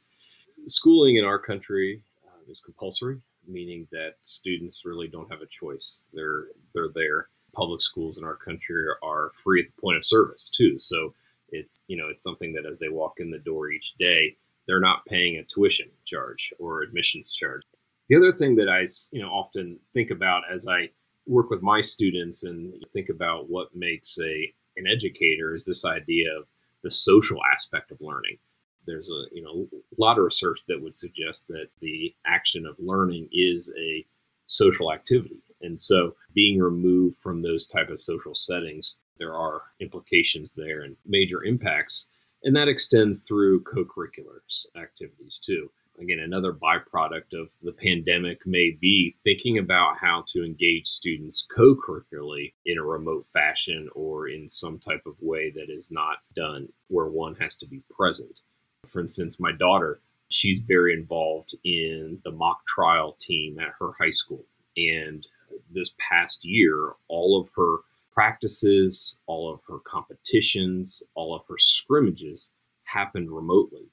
Schooling 0.68 1.18
in 1.18 1.26
our 1.26 1.40
country 1.40 2.02
uh, 2.28 2.52
is 2.52 2.60
compulsory, 2.60 3.20
meaning 3.48 3.88
that 3.92 4.16
students 4.22 4.84
really 4.86 5.08
don't 5.08 5.32
have 5.32 5.42
a 5.42 5.48
choice. 5.48 6.08
They're 6.14 6.46
they're 6.74 6.90
there. 6.94 7.28
Public 7.56 7.82
schools 7.82 8.18
in 8.18 8.24
our 8.24 8.36
country 8.36 8.86
are 9.04 9.32
free 9.44 9.62
at 9.62 9.68
the 9.68 9.82
point 9.82 9.98
of 9.98 10.06
service 10.06 10.50
too. 10.50 10.78
So 10.80 11.14
it's 11.50 11.78
you 11.88 11.98
know 11.98 12.08
it's 12.10 12.24
something 12.24 12.54
that 12.54 12.66
as 12.70 12.80
they 12.80 12.90
walk 12.90 13.16
in 13.20 13.32
the 13.32 13.40
door 13.40 13.72
each 13.72 13.94
day, 14.00 14.36
they're 14.68 14.80
not 14.80 15.06
paying 15.06 15.38
a 15.38 15.44
tuition 15.44 15.88
charge 16.06 16.54
or 16.60 16.82
admissions 16.82 17.32
charge. 17.32 17.62
The 18.10 18.16
other 18.16 18.32
thing 18.32 18.56
that 18.56 18.70
I, 18.70 18.86
you 19.12 19.22
know, 19.22 19.30
often 19.30 19.80
think 19.94 20.12
about 20.12 20.44
as 20.52 20.66
I 20.68 20.90
work 21.28 21.50
with 21.50 21.62
my 21.62 21.82
students 21.82 22.44
and 22.44 22.74
think 22.94 23.10
about 23.10 23.50
what 23.50 23.76
makes 23.76 24.18
a 24.20 24.54
an 24.78 24.86
educator 24.88 25.56
is 25.56 25.66
this 25.66 25.86
idea 25.86 26.28
of 26.38 26.46
the 26.84 26.92
social 26.92 27.40
aspect 27.54 27.92
of 27.92 28.00
learning. 28.00 28.38
There's 28.86 29.10
a 29.10 29.36
you 29.36 29.44
know 29.44 29.68
a 29.74 30.02
lot 30.02 30.18
of 30.18 30.24
research 30.24 30.60
that 30.68 30.82
would 30.82 30.96
suggest 30.96 31.48
that 31.50 31.68
the 31.82 32.16
action 32.26 32.66
of 32.66 32.76
learning 32.80 33.28
is 33.32 33.72
a 33.78 34.06
social 34.48 34.94
activity, 34.94 35.42
and 35.62 35.80
so 35.80 36.16
being 36.34 36.60
removed 36.60 37.18
from 37.18 37.42
those 37.42 37.68
type 37.68 37.90
of 37.90 38.00
social 38.00 38.34
settings, 38.34 39.00
there 39.20 39.34
are 39.34 39.62
implications 39.82 40.54
there 40.54 40.84
and 40.84 40.96
major 41.06 41.44
impacts, 41.44 42.08
and 42.44 42.56
that 42.56 42.70
extends 42.70 43.24
through 43.24 43.62
co-curriculars 43.64 44.68
activities 44.78 45.40
too 45.44 45.70
again, 46.00 46.20
another 46.20 46.54
byproduct 46.54 47.34
of 47.34 47.50
the 47.62 47.72
pandemic 47.72 48.46
may 48.46 48.78
be 48.80 49.16
thinking 49.24 49.58
about 49.58 49.98
how 50.00 50.24
to 50.30 50.44
engage 50.44 50.88
students 50.88 51.46
co 51.56 51.76
curricularly 51.76 52.54
in 52.66 52.78
a 52.78 52.84
remote 52.84 53.26
fashion 53.34 53.90
or 53.96 54.28
in 54.28 54.48
some 54.48 54.80
type 54.80 55.02
of 55.06 55.16
way 55.22 55.52
that 55.52 55.70
is 55.70 55.90
not 55.92 56.18
done 56.36 56.70
where 56.88 57.08
one 57.08 57.36
has 57.36 57.56
to 57.58 57.68
be 57.68 57.82
present. 57.90 58.42
For 58.86 59.02
instance, 59.02 59.40
my 59.40 59.52
daughter, 59.52 60.00
she's 60.30 60.60
very 60.60 60.94
involved 60.94 61.56
in 61.64 62.20
the 62.24 62.32
mock 62.32 62.66
trial 62.68 63.18
team 63.20 63.60
at 63.60 63.74
her 63.80 63.92
high 64.00 64.12
school. 64.12 64.46
And 64.76 65.26
this 65.74 65.92
past 65.98 66.40
year, 66.44 66.94
all 67.08 67.42
of 67.42 67.50
her 67.56 67.78
practices, 68.14 69.16
all 69.26 69.52
of 69.52 69.62
her 69.68 69.80
competitions, 69.80 71.02
all 71.16 71.36
of 71.36 71.42
her 71.48 71.58
scrimmages 71.58 72.52
happened 72.84 73.32
remotely 73.32 73.88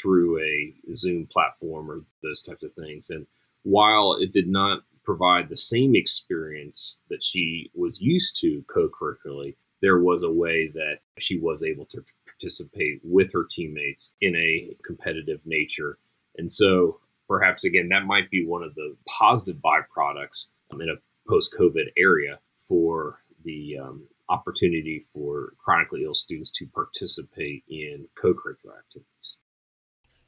through 0.00 0.40
a 0.40 0.74
Zoom 0.94 1.28
platform 1.32 1.90
or 1.90 2.04
those 2.22 2.42
types 2.42 2.62
of 2.62 2.72
things. 2.74 3.10
And 3.10 3.26
while 3.62 4.16
it 4.20 4.32
did 4.32 4.48
not 4.48 4.82
provide 5.04 5.48
the 5.48 5.56
same 5.56 5.96
experience 5.96 7.02
that 7.08 7.22
she 7.22 7.70
was 7.74 8.00
used 8.00 8.38
to 8.40 8.64
co 8.72 8.88
curricularly, 8.88 9.56
there 9.80 10.00
was 10.00 10.22
a 10.22 10.30
way 10.30 10.70
that 10.74 10.98
she 11.18 11.38
was 11.38 11.62
able 11.62 11.86
to 11.86 12.04
participate 12.26 13.00
with 13.02 13.32
her 13.32 13.46
teammates 13.50 14.14
in 14.20 14.34
a 14.36 14.74
competitive 14.84 15.40
nature. 15.44 15.98
And 16.36 16.50
so 16.50 17.00
perhaps 17.28 17.64
again, 17.64 17.88
that 17.90 18.06
might 18.06 18.30
be 18.30 18.44
one 18.44 18.62
of 18.62 18.74
the 18.74 18.96
positive 19.06 19.60
byproducts 19.62 20.48
um, 20.72 20.80
in 20.80 20.88
a 20.88 21.28
post 21.28 21.54
COVID 21.58 21.86
area 21.96 22.38
for 22.66 23.20
the 23.44 23.78
um, 23.82 24.06
opportunity 24.28 25.06
for 25.12 25.52
chronically 25.58 26.04
ill 26.04 26.14
students 26.14 26.50
to 26.50 26.66
participate 26.66 27.64
in 27.68 28.06
co 28.20 28.34
curricular 28.34 28.78
activities. 28.78 29.38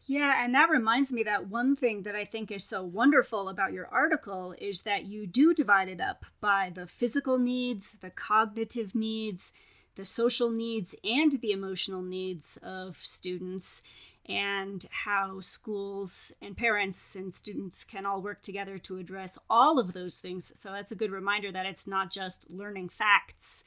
Yeah, 0.06 0.42
and 0.42 0.54
that 0.54 0.70
reminds 0.70 1.12
me 1.12 1.22
that 1.24 1.48
one 1.48 1.76
thing 1.76 2.02
that 2.02 2.16
I 2.16 2.24
think 2.24 2.50
is 2.50 2.64
so 2.64 2.82
wonderful 2.82 3.48
about 3.48 3.72
your 3.72 3.86
article 3.88 4.54
is 4.58 4.82
that 4.82 5.04
you 5.04 5.26
do 5.26 5.54
divide 5.54 5.88
it 5.88 6.00
up 6.00 6.24
by 6.40 6.72
the 6.74 6.86
physical 6.86 7.38
needs, 7.38 7.92
the 7.92 8.10
cognitive 8.10 8.94
needs, 8.94 9.52
the 9.96 10.04
social 10.04 10.50
needs, 10.50 10.94
and 11.04 11.32
the 11.40 11.52
emotional 11.52 12.02
needs 12.02 12.56
of 12.62 12.96
students 13.00 13.82
and 14.26 14.86
how 14.90 15.40
schools 15.40 16.32
and 16.40 16.56
parents 16.56 17.16
and 17.16 17.34
students 17.34 17.84
can 17.84 18.06
all 18.06 18.22
work 18.22 18.40
together 18.42 18.78
to 18.78 18.98
address 18.98 19.38
all 19.48 19.78
of 19.78 19.92
those 19.92 20.20
things. 20.20 20.52
So 20.58 20.70
that's 20.72 20.92
a 20.92 20.96
good 20.96 21.10
reminder 21.10 21.50
that 21.52 21.66
it's 21.66 21.86
not 21.86 22.10
just 22.10 22.50
learning 22.50 22.90
facts. 22.90 23.64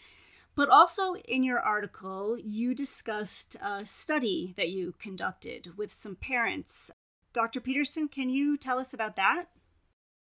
But 0.56 0.70
also 0.70 1.16
in 1.16 1.44
your 1.44 1.60
article, 1.60 2.38
you 2.38 2.76
discussed 2.76 3.56
a 3.62 3.86
study 3.86 4.54
that 4.58 4.70
you 4.70 4.94
conducted 5.00 5.78
with 5.78 5.92
some 5.92 6.16
parents. 6.16 6.92
Dr. 7.34 7.60
Pederson, 7.60 8.12
can 8.12 8.30
you 8.30 8.58
tell 8.58 8.78
us 8.78 8.94
about 8.94 9.16
that? 9.16 9.46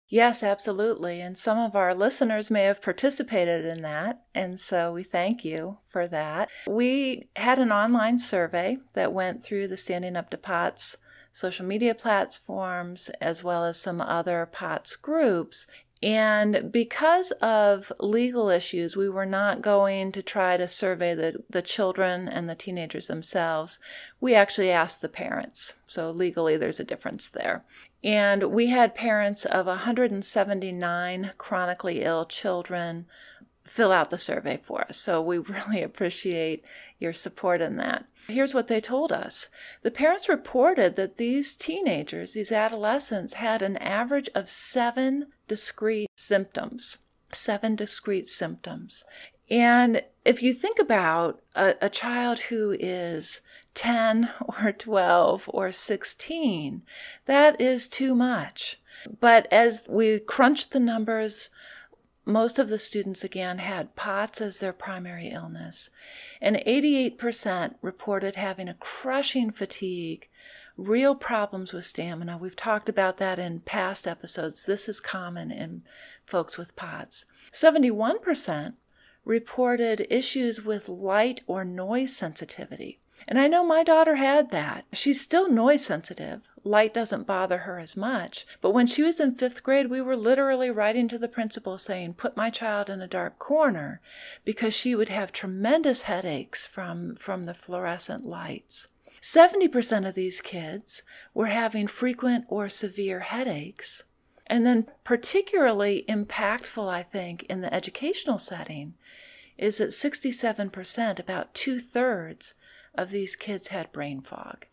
Yes, 0.08 0.44
absolutely. 0.44 1.22
And 1.22 1.38
some 1.38 1.58
of 1.58 1.74
our 1.74 1.96
listeners 1.96 2.52
may 2.52 2.64
have 2.64 2.82
participated 2.82 3.66
in 3.66 3.82
that. 3.82 4.24
And 4.36 4.60
so 4.60 4.92
we 4.92 5.04
thank 5.04 5.46
you 5.46 5.78
for 5.86 6.06
that. 6.10 6.50
We 6.68 7.30
had 7.38 7.60
an 7.60 7.72
online 7.72 8.20
survey 8.20 8.78
that 8.94 9.14
went 9.14 9.42
through 9.42 9.70
the 9.70 9.78
Standing 9.78 10.18
Up 10.18 10.30
to 10.32 10.38
POTS 10.38 10.98
social 11.32 11.66
media 11.66 11.96
platforms 11.96 13.10
as 13.22 13.42
well 13.42 13.64
as 13.64 13.80
some 13.80 14.02
other 14.02 14.46
POTS 14.52 14.98
groups. 14.98 15.66
And 16.04 16.72
because 16.72 17.30
of 17.42 17.92
legal 18.00 18.50
issues, 18.50 18.96
we 18.96 19.08
were 19.08 19.26
not 19.26 19.62
going 19.62 20.12
to 20.14 20.24
try 20.24 20.58
to 20.58 20.68
survey 20.68 21.14
the, 21.14 21.44
the 21.48 21.62
children 21.62 22.28
and 22.28 22.50
the 22.50 22.56
teenagers 22.56 23.06
themselves. 23.06 23.78
We 24.20 24.34
actually 24.34 24.72
asked 24.72 25.02
the 25.02 25.10
parents. 25.10 25.76
So 25.86 26.10
legally, 26.10 26.58
there's 26.58 26.80
a 26.80 26.86
difference 26.86 27.28
there. 27.28 27.64
And 28.04 28.46
we 28.46 28.68
had 28.68 28.96
parents 28.96 29.46
of 29.46 29.68
179 29.68 31.32
chronically 31.38 32.02
ill 32.02 32.26
children 32.26 33.06
fill 33.64 33.92
out 33.92 34.10
the 34.10 34.18
survey 34.18 34.58
for 34.58 34.82
us. 34.82 34.98
So 34.98 35.22
we 35.22 35.38
really 35.38 35.84
appreciate 35.84 36.66
your 37.00 37.14
support 37.14 37.62
in 37.62 37.78
that. 37.78 38.06
Here's 38.28 38.54
what 38.54 38.68
they 38.68 38.82
told 38.82 39.12
us 39.12 39.50
the 39.82 39.92
parents 39.92 40.30
reported 40.30 40.96
that 40.96 41.18
these 41.18 41.56
teenagers, 41.56 42.34
these 42.34 42.52
adolescents, 42.52 43.34
had 43.34 43.62
an 43.62 43.78
average 43.78 44.30
of 44.36 44.50
seven 44.50 45.28
discrete 45.52 46.10
symptoms. 46.16 47.00
Seven 47.34 47.76
discrete 47.76 48.30
symptoms. 48.30 49.04
And 49.50 50.02
if 50.24 50.42
you 50.42 50.54
think 50.54 50.80
about 50.80 51.42
a, 51.56 51.76
a 51.82 51.90
child 51.90 52.40
who 52.48 52.78
is 52.80 53.42
10 53.74 54.30
or 54.64 54.72
12 54.72 55.50
or 55.54 55.74
16, 55.74 56.84
that 57.26 57.60
is 57.60 57.90
too 57.90 58.16
much. 58.16 58.80
But 59.20 59.52
as 59.52 59.82
we 59.90 60.20
crunched 60.20 60.72
the 60.72 60.80
numbers, 60.80 61.50
most 62.24 62.58
of 62.58 62.70
the 62.70 62.78
students 62.78 63.22
again 63.22 63.58
had 63.58 63.98
POTS 63.98 64.40
as 64.40 64.60
their 64.60 64.72
primary 64.72 65.32
illness, 65.32 65.90
and 66.40 66.64
88% 66.66 67.76
reported 67.82 68.36
having 68.36 68.70
a 68.70 68.76
crushing 68.76 69.52
fatigue, 69.52 70.30
real 70.78 71.16
problems 71.16 71.74
with 71.74 71.86
stamina. 71.86 72.38
We've 72.38 72.56
talked 72.56 72.90
about 72.90 73.18
that 73.18 73.40
in 73.40 73.62
past 73.62 74.08
episodes. 74.08 74.66
This 74.66 74.88
is 74.88 75.00
common 75.00 75.52
in 75.52 75.84
folks 76.26 76.58
with 76.58 76.76
POTS. 76.76 77.26
71% 77.54 78.74
reported 79.26 80.08
issues 80.10 80.64
with 80.64 80.90
light 80.90 81.42
or 81.48 81.64
noise 81.64 82.16
sensitivity. 82.16 83.00
And 83.28 83.40
I 83.40 83.48
know 83.48 83.64
my 83.64 83.84
daughter 83.84 84.16
had 84.16 84.50
that. 84.50 84.86
She's 84.94 85.22
still 85.22 85.50
noise 85.50 85.86
sensitive. 85.86 86.50
Light 86.64 86.94
doesn't 86.94 87.28
bother 87.28 87.60
her 87.60 87.80
as 87.80 87.96
much. 87.96 88.48
But 88.62 88.72
when 88.72 88.88
she 88.88 89.04
was 89.04 89.20
in 89.20 89.36
fifth 89.36 89.62
grade, 89.62 89.90
we 89.90 90.02
were 90.02 90.16
literally 90.16 90.72
writing 90.72 91.08
to 91.10 91.20
the 91.20 91.28
principal 91.28 91.78
saying, 91.78 92.16
put 92.16 92.36
my 92.36 92.50
child 92.50 92.90
in 92.90 93.02
a 93.02 93.08
dark 93.08 93.38
corner 93.38 94.02
because 94.44 94.74
she 94.74 94.96
would 94.96 95.10
have 95.10 95.32
tremendous 95.32 96.02
headaches 96.02 96.66
from, 96.66 97.16
from 97.16 97.44
the 97.44 97.54
fluorescent 97.54 98.26
lights. 98.26 98.88
70% 99.22 100.08
of 100.08 100.16
these 100.16 100.42
kids 100.42 101.04
were 101.34 101.48
having 101.48 101.88
frequent 101.88 102.46
or 102.48 102.70
severe 102.70 103.20
headaches. 103.20 104.04
And 104.48 104.66
then, 104.66 104.88
particularly 105.04 106.04
impactful, 106.10 106.90
I 106.90 107.04
think, 107.04 107.44
in 107.44 107.62
the 107.62 107.74
educational 107.74 108.38
setting, 108.38 108.96
is 109.58 109.78
that 109.78 109.90
67%, 109.90 111.20
about 111.20 111.54
two 111.54 111.80
thirds, 111.80 112.56
of 112.96 113.12
these 113.12 113.36
kids 113.36 113.68
had 113.68 113.92
brain 113.92 114.22
fog. 114.22 114.66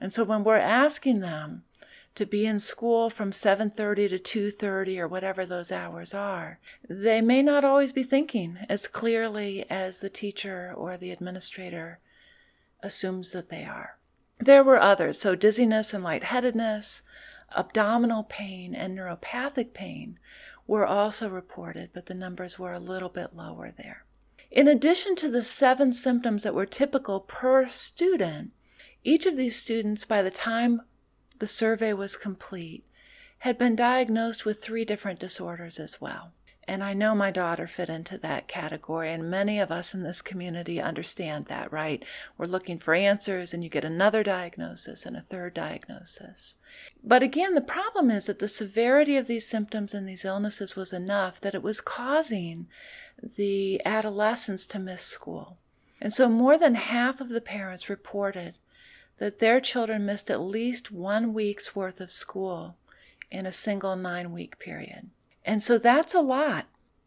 And 0.00 0.12
so 0.12 0.24
when 0.24 0.44
we're 0.44 0.56
asking 0.56 1.20
them 1.20 1.64
to 2.14 2.26
be 2.26 2.46
in 2.46 2.58
school 2.58 3.10
from 3.10 3.32
7:30 3.32 4.08
to 4.08 4.18
2:30 4.18 4.98
or 4.98 5.08
whatever 5.08 5.44
those 5.44 5.72
hours 5.72 6.14
are, 6.14 6.58
they 6.88 7.20
may 7.20 7.42
not 7.42 7.64
always 7.64 7.92
be 7.92 8.02
thinking 8.02 8.58
as 8.68 8.86
clearly 8.86 9.68
as 9.70 9.98
the 9.98 10.08
teacher 10.08 10.72
or 10.74 10.96
the 10.96 11.10
administrator 11.10 11.98
assumes 12.86 13.32
that 13.32 13.50
they 13.50 13.64
are. 13.64 13.98
There 14.38 14.64
were 14.64 14.80
others, 14.80 15.18
so 15.18 15.34
dizziness 15.34 15.92
and 15.92 16.02
lightheadedness, 16.02 17.02
abdominal 17.54 18.24
pain 18.24 18.74
and 18.74 18.96
neuropathic 18.96 19.74
pain 19.74 20.18
were 20.66 20.86
also 20.86 21.28
reported, 21.28 21.90
but 21.92 22.06
the 22.06 22.14
numbers 22.14 22.58
were 22.58 22.72
a 22.72 22.78
little 22.78 23.08
bit 23.08 23.36
lower 23.36 23.72
there. 23.76 24.04
In 24.50 24.68
addition 24.68 25.16
to 25.16 25.30
the 25.30 25.42
seven 25.42 25.92
symptoms 25.92 26.42
that 26.42 26.54
were 26.54 26.66
typical 26.66 27.20
per 27.20 27.68
student, 27.68 28.52
each 29.04 29.26
of 29.26 29.36
these 29.36 29.56
students, 29.56 30.04
by 30.04 30.22
the 30.22 30.30
time 30.30 30.82
the 31.38 31.46
survey 31.46 31.92
was 31.92 32.16
complete, 32.16 32.84
had 33.40 33.58
been 33.58 33.76
diagnosed 33.76 34.44
with 34.44 34.62
three 34.62 34.84
different 34.84 35.20
disorders 35.20 35.78
as 35.78 36.00
well. 36.00 36.32
And 36.68 36.82
I 36.82 36.94
know 36.94 37.14
my 37.14 37.30
daughter 37.30 37.68
fit 37.68 37.88
into 37.88 38.18
that 38.18 38.48
category, 38.48 39.12
and 39.12 39.30
many 39.30 39.60
of 39.60 39.70
us 39.70 39.94
in 39.94 40.02
this 40.02 40.20
community 40.20 40.80
understand 40.80 41.44
that, 41.44 41.72
right? 41.72 42.04
We're 42.36 42.46
looking 42.46 42.80
for 42.80 42.92
answers, 42.92 43.54
and 43.54 43.62
you 43.62 43.70
get 43.70 43.84
another 43.84 44.24
diagnosis 44.24 45.06
and 45.06 45.16
a 45.16 45.20
third 45.20 45.54
diagnosis. 45.54 46.56
But 47.04 47.22
again, 47.22 47.54
the 47.54 47.60
problem 47.60 48.10
is 48.10 48.26
that 48.26 48.40
the 48.40 48.48
severity 48.48 49.16
of 49.16 49.28
these 49.28 49.46
symptoms 49.46 49.94
and 49.94 50.08
these 50.08 50.24
illnesses 50.24 50.74
was 50.74 50.92
enough 50.92 51.40
that 51.40 51.54
it 51.54 51.62
was 51.62 51.80
causing 51.80 52.66
the 53.36 53.80
adolescents 53.84 54.66
to 54.66 54.80
miss 54.80 55.02
school. 55.02 55.58
And 56.00 56.12
so 56.12 56.28
more 56.28 56.58
than 56.58 56.74
half 56.74 57.20
of 57.20 57.28
the 57.28 57.40
parents 57.40 57.88
reported 57.88 58.56
that 59.18 59.38
their 59.38 59.60
children 59.60 60.04
missed 60.04 60.30
at 60.30 60.40
least 60.40 60.90
one 60.90 61.32
week's 61.32 61.76
worth 61.76 62.00
of 62.00 62.10
school 62.10 62.76
in 63.30 63.46
a 63.46 63.52
single 63.52 63.94
nine 63.96 64.32
week 64.32 64.58
period. 64.58 65.10
And 65.46 65.62
so 65.62 65.78
that's 65.78 66.12
a 66.12 66.20
lot. 66.20 66.66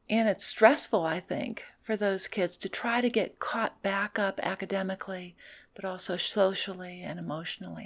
And 0.10 0.28
it's 0.30 0.46
stressful, 0.46 1.06
I 1.06 1.20
think, 1.20 1.64
for 1.82 1.98
those 1.98 2.28
kids 2.28 2.56
to 2.58 2.70
try 2.70 3.02
to 3.02 3.10
get 3.10 3.38
caught 3.38 3.84
back 3.84 4.18
up 4.18 4.40
academically, 4.42 5.36
but 5.76 5.84
also 5.84 6.18
socially 6.18 7.02
and 7.02 7.20
emotionally. 7.20 7.86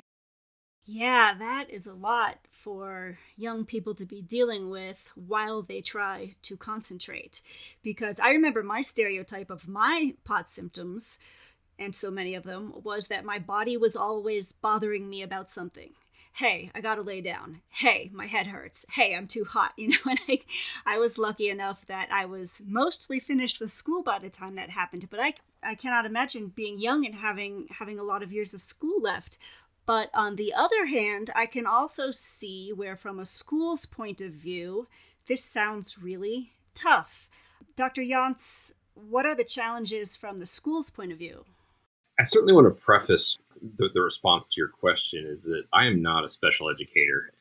Yeah, 0.85 1.33
that 1.39 1.69
is 1.69 1.87
a 1.87 1.93
lot 1.93 2.39
for 2.51 3.17
young 3.35 3.65
people 3.65 3.95
to 3.95 4.05
be 4.05 4.21
dealing 4.21 4.69
with 4.69 5.09
while 5.15 5.63
they 5.63 5.81
try 5.81 6.35
to 6.43 6.55
concentrate. 6.55 7.41
Because 7.81 8.19
I 8.19 8.29
remember 8.29 8.63
my 8.63 8.81
stereotype 8.81 9.49
of 9.49 9.67
my 9.67 10.13
POT 10.23 10.49
symptoms, 10.49 11.19
and 11.79 11.95
so 11.95 12.11
many 12.11 12.35
of 12.35 12.43
them, 12.43 12.73
was 12.83 13.07
that 13.07 13.25
my 13.25 13.39
body 13.39 13.75
was 13.75 13.95
always 13.95 14.51
bothering 14.51 15.09
me 15.09 15.23
about 15.23 15.49
something. 15.49 15.91
Hey, 16.33 16.71
I 16.73 16.81
gotta 16.81 17.01
lay 17.01 17.21
down. 17.21 17.61
Hey, 17.69 18.09
my 18.13 18.25
head 18.25 18.47
hurts. 18.47 18.85
Hey, 18.91 19.15
I'm 19.15 19.27
too 19.27 19.45
hot. 19.45 19.73
You 19.77 19.89
know, 19.89 19.97
and 20.05 20.19
I, 20.27 20.39
I 20.85 20.97
was 20.97 21.17
lucky 21.17 21.49
enough 21.49 21.85
that 21.87 22.11
I 22.11 22.25
was 22.25 22.61
mostly 22.65 23.19
finished 23.19 23.59
with 23.59 23.71
school 23.71 24.01
by 24.01 24.19
the 24.19 24.29
time 24.29 24.55
that 24.55 24.71
happened. 24.71 25.07
But 25.09 25.19
I, 25.19 25.33
I 25.61 25.75
cannot 25.75 26.05
imagine 26.05 26.47
being 26.47 26.79
young 26.79 27.05
and 27.05 27.15
having 27.15 27.67
having 27.77 27.99
a 27.99 28.03
lot 28.03 28.23
of 28.23 28.31
years 28.31 28.53
of 28.53 28.61
school 28.61 29.01
left 29.01 29.37
but 29.85 30.09
on 30.13 30.35
the 30.35 30.53
other 30.53 30.85
hand, 30.85 31.29
I 31.35 31.45
can 31.45 31.65
also 31.65 32.11
see 32.11 32.71
where, 32.71 32.95
from 32.95 33.19
a 33.19 33.25
school's 33.25 33.85
point 33.85 34.21
of 34.21 34.31
view, 34.31 34.87
this 35.27 35.43
sounds 35.43 36.01
really 36.01 36.51
tough. 36.73 37.29
Dr. 37.75 38.01
Yontz, 38.01 38.73
what 38.93 39.25
are 39.25 39.35
the 39.35 39.43
challenges 39.43 40.15
from 40.15 40.39
the 40.39 40.45
school's 40.45 40.89
point 40.89 41.11
of 41.11 41.17
view? 41.17 41.45
I 42.19 42.23
certainly 42.23 42.53
want 42.53 42.67
to 42.67 42.83
preface 42.83 43.37
the, 43.77 43.89
the 43.93 44.01
response 44.01 44.47
to 44.49 44.61
your 44.61 44.67
question 44.67 45.25
is 45.25 45.43
that 45.43 45.63
I 45.73 45.85
am 45.85 46.01
not 46.01 46.25
a 46.25 46.29
special 46.29 46.69
educator. 46.69 47.31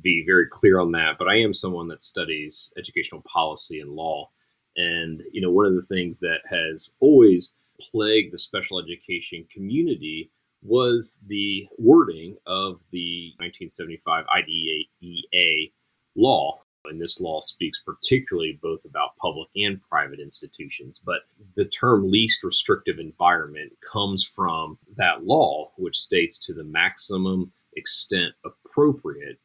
Be 0.00 0.24
very 0.24 0.46
clear 0.48 0.80
on 0.80 0.92
that, 0.92 1.16
but 1.18 1.28
I 1.28 1.36
am 1.36 1.52
someone 1.52 1.88
that 1.88 2.02
studies 2.02 2.72
educational 2.78 3.22
policy 3.22 3.80
and 3.80 3.90
law. 3.90 4.30
And, 4.76 5.22
you 5.32 5.40
know, 5.40 5.50
one 5.50 5.66
of 5.66 5.74
the 5.74 5.82
things 5.82 6.18
that 6.20 6.40
has 6.48 6.94
always 7.00 7.54
plagued 7.78 8.32
the 8.32 8.38
special 8.38 8.80
education 8.80 9.46
community 9.52 10.30
was 10.62 11.18
the 11.26 11.68
wording 11.78 12.36
of 12.46 12.80
the 12.90 13.32
1975 13.38 14.24
IDEA 14.34 15.70
law. 16.16 16.63
And 16.86 17.00
this 17.00 17.20
law 17.20 17.40
speaks 17.40 17.80
particularly 17.84 18.58
both 18.62 18.84
about 18.84 19.16
public 19.16 19.48
and 19.56 19.80
private 19.88 20.20
institutions. 20.20 21.00
But 21.04 21.22
the 21.56 21.64
term 21.64 22.10
least 22.10 22.44
restrictive 22.44 22.98
environment 22.98 23.72
comes 23.92 24.24
from 24.24 24.78
that 24.96 25.24
law, 25.24 25.72
which 25.76 25.96
states 25.96 26.38
to 26.40 26.54
the 26.54 26.64
maximum 26.64 27.52
extent 27.76 28.34
appropriate, 28.44 29.38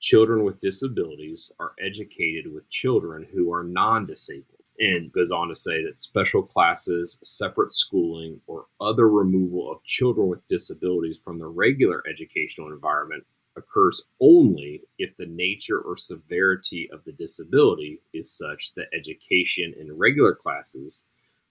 children 0.00 0.44
with 0.44 0.60
disabilities 0.60 1.50
are 1.58 1.72
educated 1.80 2.52
with 2.52 2.68
children 2.70 3.26
who 3.32 3.52
are 3.52 3.64
non 3.64 4.06
disabled 4.06 4.58
and 4.78 5.12
goes 5.12 5.32
on 5.32 5.48
to 5.48 5.56
say 5.56 5.82
that 5.82 5.98
special 5.98 6.42
classes, 6.42 7.18
separate 7.22 7.72
schooling, 7.72 8.40
or 8.46 8.66
other 8.80 9.08
removal 9.08 9.72
of 9.72 9.82
children 9.82 10.28
with 10.28 10.46
disabilities 10.48 11.18
from 11.24 11.38
the 11.38 11.46
regular 11.46 12.02
educational 12.08 12.68
environment 12.68 13.24
occurs 13.58 14.02
only 14.20 14.82
if 14.98 15.16
the 15.16 15.26
nature 15.26 15.80
or 15.80 15.96
severity 15.96 16.88
of 16.92 17.04
the 17.04 17.12
disability 17.12 18.00
is 18.14 18.30
such 18.30 18.74
that 18.74 18.88
education 18.94 19.74
in 19.78 19.96
regular 19.96 20.34
classes 20.34 21.04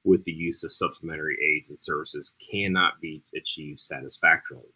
with 0.04 0.24
the 0.24 0.32
use 0.32 0.64
of 0.64 0.72
supplementary 0.72 1.38
aids 1.44 1.70
and 1.70 1.80
services 1.80 2.34
cannot 2.52 3.00
be 3.02 3.22
achieved 3.36 3.80
satisfactorily. 3.80 4.74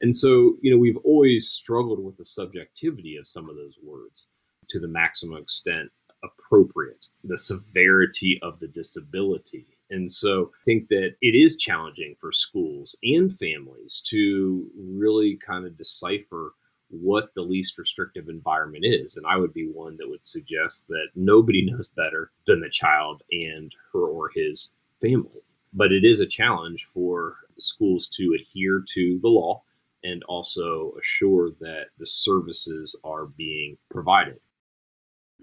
And 0.00 0.14
so, 0.14 0.56
you 0.60 0.70
know, 0.70 0.78
we've 0.78 0.98
always 1.04 1.48
struggled 1.48 2.02
with 2.02 2.16
the 2.16 2.24
subjectivity 2.24 3.16
of 3.16 3.28
some 3.28 3.48
of 3.48 3.56
those 3.56 3.78
words 3.82 4.26
to 4.68 4.80
the 4.80 4.88
maximum 4.88 5.38
extent 5.38 5.90
appropriate, 6.24 7.06
the 7.22 7.36
severity 7.36 8.38
of 8.42 8.58
the 8.58 8.68
disability. 8.68 9.66
And 9.94 10.10
so 10.10 10.50
I 10.52 10.64
think 10.64 10.88
that 10.88 11.14
it 11.20 11.36
is 11.36 11.56
challenging 11.56 12.16
for 12.20 12.32
schools 12.32 12.96
and 13.04 13.32
families 13.38 14.02
to 14.10 14.68
really 14.76 15.36
kind 15.36 15.64
of 15.64 15.78
decipher 15.78 16.54
what 16.88 17.32
the 17.34 17.42
least 17.42 17.78
restrictive 17.78 18.28
environment 18.28 18.84
is. 18.84 19.16
And 19.16 19.24
I 19.24 19.36
would 19.36 19.54
be 19.54 19.68
one 19.68 19.96
that 19.98 20.08
would 20.08 20.24
suggest 20.24 20.88
that 20.88 21.10
nobody 21.14 21.64
knows 21.70 21.86
better 21.96 22.32
than 22.44 22.60
the 22.60 22.70
child 22.70 23.22
and 23.30 23.72
her 23.92 24.00
or 24.00 24.32
his 24.34 24.72
family. 25.00 25.42
But 25.72 25.92
it 25.92 26.04
is 26.04 26.18
a 26.18 26.26
challenge 26.26 26.88
for 26.92 27.36
schools 27.58 28.08
to 28.16 28.36
adhere 28.36 28.82
to 28.94 29.20
the 29.22 29.28
law 29.28 29.62
and 30.02 30.24
also 30.24 30.94
assure 31.00 31.50
that 31.60 31.86
the 32.00 32.06
services 32.06 32.96
are 33.04 33.26
being 33.26 33.78
provided. 33.90 34.40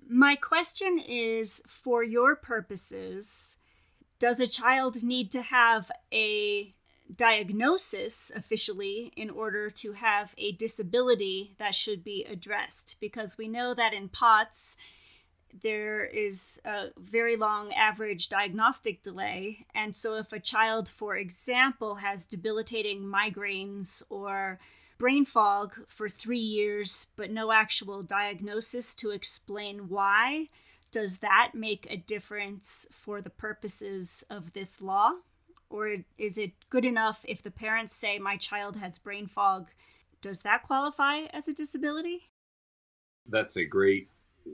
My 0.09 0.35
question 0.35 0.99
is 0.99 1.63
for 1.67 2.03
your 2.03 2.35
purposes, 2.35 3.59
does 4.21 4.39
a 4.39 4.45
child 4.45 5.01
need 5.01 5.31
to 5.31 5.41
have 5.41 5.91
a 6.13 6.75
diagnosis 7.13 8.31
officially 8.35 9.11
in 9.17 9.31
order 9.31 9.71
to 9.71 9.93
have 9.93 10.35
a 10.37 10.51
disability 10.51 11.55
that 11.57 11.73
should 11.73 12.03
be 12.03 12.23
addressed? 12.29 12.97
Because 13.01 13.39
we 13.39 13.47
know 13.47 13.73
that 13.73 13.95
in 13.95 14.09
POTS, 14.09 14.77
there 15.63 16.05
is 16.05 16.61
a 16.63 16.89
very 16.99 17.35
long 17.35 17.73
average 17.73 18.29
diagnostic 18.29 19.01
delay. 19.01 19.65
And 19.73 19.95
so, 19.95 20.13
if 20.17 20.31
a 20.31 20.39
child, 20.39 20.87
for 20.87 21.17
example, 21.17 21.95
has 21.95 22.27
debilitating 22.27 23.01
migraines 23.01 24.03
or 24.07 24.59
brain 24.99 25.25
fog 25.25 25.73
for 25.87 26.07
three 26.07 26.37
years, 26.37 27.07
but 27.15 27.31
no 27.31 27.51
actual 27.51 28.03
diagnosis 28.03 28.93
to 28.97 29.09
explain 29.09 29.89
why. 29.89 30.49
Does 30.91 31.19
that 31.19 31.51
make 31.53 31.87
a 31.89 31.95
difference 31.95 32.85
for 32.91 33.21
the 33.21 33.29
purposes 33.29 34.25
of 34.29 34.53
this 34.53 34.81
law? 34.81 35.11
Or 35.69 35.97
is 36.17 36.37
it 36.37 36.51
good 36.69 36.83
enough 36.83 37.23
if 37.27 37.41
the 37.41 37.51
parents 37.51 37.93
say, 37.93 38.19
My 38.19 38.35
child 38.35 38.75
has 38.77 38.99
brain 38.99 39.27
fog? 39.27 39.69
Does 40.21 40.43
that 40.43 40.63
qualify 40.63 41.21
as 41.33 41.47
a 41.47 41.53
disability? 41.53 42.29
That's 43.27 43.55
a 43.55 43.63
great 43.63 44.09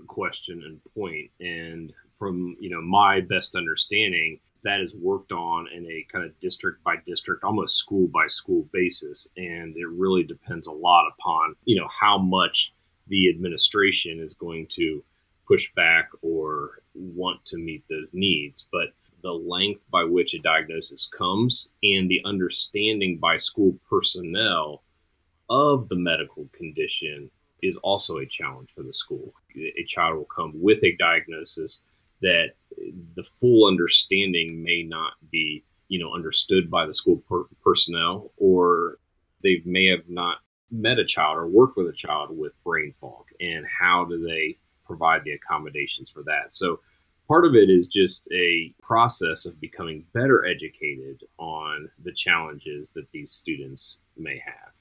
question 0.06 0.62
and 0.64 0.80
point. 0.94 1.32
And 1.40 1.92
from 2.12 2.56
you 2.60 2.70
know 2.70 2.82
my 2.82 3.22
best 3.22 3.56
understanding, 3.56 4.40
that 4.64 4.80
is 4.80 4.94
worked 4.94 5.32
on 5.32 5.68
in 5.74 5.86
a 5.86 6.06
kind 6.12 6.24
of 6.24 6.40
district 6.40 6.84
by 6.84 6.98
district, 7.06 7.44
almost 7.44 7.78
school 7.78 8.08
by 8.08 8.28
school 8.28 8.68
basis. 8.72 9.28
And 9.38 9.76
it 9.76 9.88
really 9.88 10.24
depends 10.24 10.68
a 10.68 10.72
lot 10.72 11.12
upon, 11.18 11.56
you 11.66 11.80
know, 11.80 11.88
how 12.00 12.18
much 12.18 12.74
the 13.08 13.30
administration 13.30 14.20
is 14.20 14.34
going 14.34 14.68
to 14.72 15.04
push 15.48 15.72
back 15.76 16.10
or 16.22 16.82
want 16.94 17.44
to 17.46 17.58
meet 17.58 17.84
those 17.90 18.10
needs. 18.14 18.68
But 18.72 18.90
the 19.24 19.32
length 19.32 19.82
by 19.92 20.04
which 20.04 20.34
a 20.34 20.40
diagnosis 20.40 21.08
comes 21.08 21.72
and 21.84 22.10
the 22.10 22.22
understanding 22.26 23.18
by 23.18 23.38
school 23.38 23.78
personnel 23.90 24.84
of 25.50 25.90
the 25.90 25.96
medical 25.96 26.48
condition 26.54 27.30
is 27.64 27.78
also 27.78 28.18
a 28.18 28.26
challenge 28.26 28.70
for 28.76 28.84
the 28.84 28.94
school. 28.94 29.34
A 29.56 29.84
child 29.86 30.18
will 30.18 30.26
come 30.26 30.52
with 30.56 30.84
a 30.84 30.96
diagnosis 30.98 31.84
that 32.22 32.54
the 33.16 33.24
full 33.24 33.68
understanding 33.68 34.64
may 34.64 34.84
not 34.84 35.14
be 35.32 35.64
you 35.88 36.00
know 36.00 36.14
understood 36.14 36.70
by 36.70 36.86
the 36.86 36.94
school 36.94 37.24
per- 37.30 37.48
personnel 37.64 38.32
or 38.38 38.98
they 39.44 39.62
may 39.66 39.86
have 39.86 40.08
not 40.10 40.40
met 40.72 41.00
a 41.00 41.06
child 41.06 41.38
or 41.38 41.48
worked 41.48 41.78
with 41.78 41.88
a 41.88 41.94
child 41.94 42.36
with 42.38 42.52
brain 42.64 42.94
fog 43.00 43.26
and 43.40 43.66
how 43.80 44.04
do 44.04 44.22
they 44.22 44.58
provide 44.88 45.24
the 45.24 45.32
accommodations 45.32 46.10
for 46.10 46.24
that 46.24 46.52
so 46.52 46.80
part 47.28 47.46
of 47.46 47.56
it 47.56 47.70
is 47.70 47.88
just 47.88 48.28
a 48.32 48.74
process 48.82 49.46
of 49.46 49.60
becoming 49.60 50.06
better 50.14 50.46
educated 50.46 51.24
on 51.38 51.90
the 52.04 52.14
challenges 52.14 52.92
that 52.94 53.12
these 53.12 53.32
students 53.32 54.00
may 54.16 54.42
have 54.46 54.72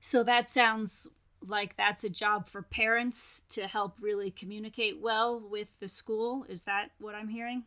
so 0.00 0.22
that 0.24 0.48
sounds 0.48 1.08
like 1.46 1.76
that's 1.76 2.04
a 2.04 2.10
job 2.10 2.46
for 2.46 2.62
parents 2.62 3.44
to 3.50 3.66
help 3.66 3.96
really 4.00 4.30
communicate 4.30 5.00
well 5.00 5.40
with 5.40 5.78
the 5.80 5.88
school. 5.88 6.44
Is 6.48 6.64
that 6.64 6.90
what 6.98 7.14
I'm 7.14 7.28
hearing? 7.28 7.64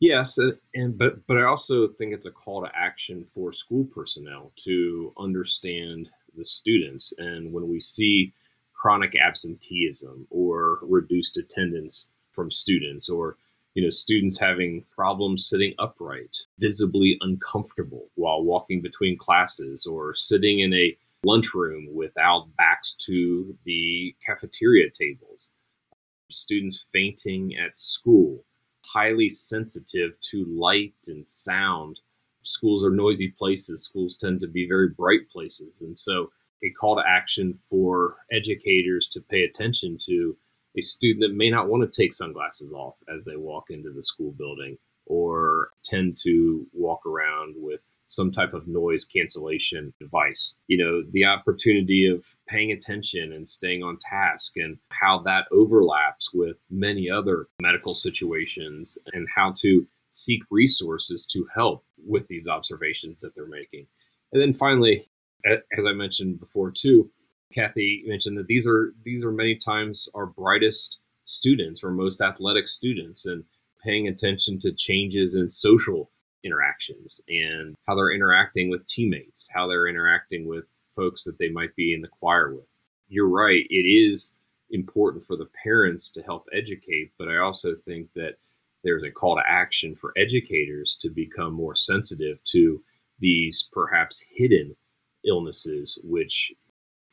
Yes, 0.00 0.38
uh, 0.38 0.52
and 0.74 0.98
but 0.98 1.26
but 1.26 1.38
I 1.38 1.44
also 1.44 1.88
think 1.88 2.12
it's 2.12 2.26
a 2.26 2.30
call 2.30 2.62
to 2.62 2.70
action 2.74 3.24
for 3.34 3.52
school 3.52 3.84
personnel 3.84 4.52
to 4.64 5.12
understand 5.18 6.10
the 6.36 6.44
students 6.44 7.14
and 7.16 7.50
when 7.50 7.66
we 7.66 7.80
see 7.80 8.34
chronic 8.80 9.14
absenteeism 9.16 10.26
or 10.30 10.78
reduced 10.82 11.36
attendance 11.36 12.10
from 12.32 12.50
students 12.50 13.08
or 13.08 13.36
you 13.74 13.82
know 13.82 13.90
students 13.90 14.38
having 14.38 14.84
problems 14.94 15.48
sitting 15.48 15.74
upright 15.78 16.36
visibly 16.58 17.16
uncomfortable 17.20 18.08
while 18.14 18.42
walking 18.42 18.80
between 18.82 19.18
classes 19.18 19.86
or 19.86 20.14
sitting 20.14 20.60
in 20.60 20.72
a 20.74 20.96
lunchroom 21.26 21.88
without 21.92 22.46
backs 22.56 22.94
to 22.94 23.54
the 23.64 24.14
cafeteria 24.24 24.88
tables, 24.90 25.50
students 26.30 26.84
fainting 26.92 27.54
at 27.56 27.76
school, 27.76 28.44
highly 28.82 29.28
sensitive 29.28 30.18
to 30.20 30.44
light 30.46 30.94
and 31.08 31.26
sound. 31.26 31.98
Schools 32.44 32.84
are 32.84 32.90
noisy 32.90 33.28
places, 33.28 33.84
schools 33.84 34.16
tend 34.16 34.40
to 34.40 34.46
be 34.46 34.68
very 34.68 34.90
bright 34.90 35.28
places. 35.30 35.80
And 35.80 35.98
so, 35.98 36.30
a 36.64 36.70
call 36.70 36.96
to 36.96 37.02
action 37.06 37.58
for 37.68 38.16
educators 38.32 39.08
to 39.12 39.20
pay 39.20 39.42
attention 39.42 39.98
to 40.06 40.36
a 40.76 40.82
student 40.82 41.20
that 41.20 41.36
may 41.36 41.50
not 41.50 41.68
want 41.68 41.90
to 41.90 42.02
take 42.02 42.12
sunglasses 42.12 42.72
off 42.72 42.96
as 43.14 43.24
they 43.24 43.36
walk 43.36 43.64
into 43.70 43.90
the 43.90 44.02
school 44.02 44.32
building 44.32 44.76
or 45.06 45.70
tend 45.84 46.16
to 46.22 46.66
walk 46.72 47.06
around 47.06 47.54
with 47.56 47.80
some 48.08 48.30
type 48.30 48.54
of 48.54 48.68
noise 48.68 49.04
cancellation 49.04 49.92
device. 50.00 50.56
You 50.68 50.78
know, 50.78 51.02
the 51.12 51.24
opportunity 51.24 52.08
of 52.08 52.24
paying 52.48 52.72
attention 52.72 53.32
and 53.32 53.48
staying 53.48 53.82
on 53.82 53.98
task 53.98 54.52
and 54.56 54.78
how 54.90 55.22
that 55.24 55.46
overlaps 55.50 56.30
with 56.32 56.56
many 56.70 57.10
other 57.10 57.48
medical 57.60 57.94
situations 57.94 58.98
and 59.12 59.26
how 59.34 59.54
to 59.62 59.86
seek 60.10 60.42
resources 60.50 61.26
to 61.32 61.46
help 61.54 61.84
with 62.06 62.26
these 62.28 62.48
observations 62.48 63.20
that 63.20 63.34
they're 63.34 63.46
making. 63.46 63.86
And 64.32 64.40
then 64.40 64.52
finally, 64.52 65.08
as 65.46 65.86
I 65.86 65.92
mentioned 65.92 66.40
before 66.40 66.70
too, 66.70 67.10
Kathy 67.54 68.02
mentioned 68.06 68.36
that 68.38 68.46
these 68.46 68.66
are 68.66 68.94
these 69.04 69.24
are 69.24 69.32
many 69.32 69.56
times 69.56 70.08
our 70.14 70.26
brightest 70.26 70.98
students 71.24 71.82
or 71.82 71.90
most 71.90 72.20
athletic 72.20 72.68
students 72.68 73.26
and 73.26 73.44
paying 73.82 74.08
attention 74.08 74.58
to 74.60 74.72
changes 74.72 75.34
in 75.34 75.48
social 75.48 76.10
interactions 76.44 77.20
and 77.28 77.74
how 77.86 77.94
they're 77.94 78.12
interacting 78.12 78.70
with 78.70 78.86
teammates, 78.86 79.48
how 79.52 79.66
they're 79.66 79.88
interacting 79.88 80.46
with 80.46 80.64
folks 80.94 81.24
that 81.24 81.38
they 81.38 81.48
might 81.48 81.74
be 81.76 81.92
in 81.92 82.00
the 82.00 82.08
choir 82.08 82.54
with. 82.54 82.66
You're 83.08 83.28
right, 83.28 83.64
it 83.70 83.74
is 83.74 84.34
important 84.70 85.24
for 85.24 85.36
the 85.36 85.48
parents 85.62 86.10
to 86.10 86.22
help 86.22 86.46
educate, 86.52 87.12
but 87.18 87.28
I 87.28 87.38
also 87.38 87.74
think 87.84 88.08
that 88.14 88.36
there's 88.82 89.04
a 89.04 89.10
call 89.10 89.36
to 89.36 89.42
action 89.46 89.94
for 89.94 90.12
educators 90.16 90.96
to 91.00 91.10
become 91.10 91.52
more 91.52 91.76
sensitive 91.76 92.38
to 92.52 92.82
these 93.20 93.68
perhaps 93.72 94.24
hidden 94.30 94.74
illnesses, 95.26 95.98
which 96.04 96.52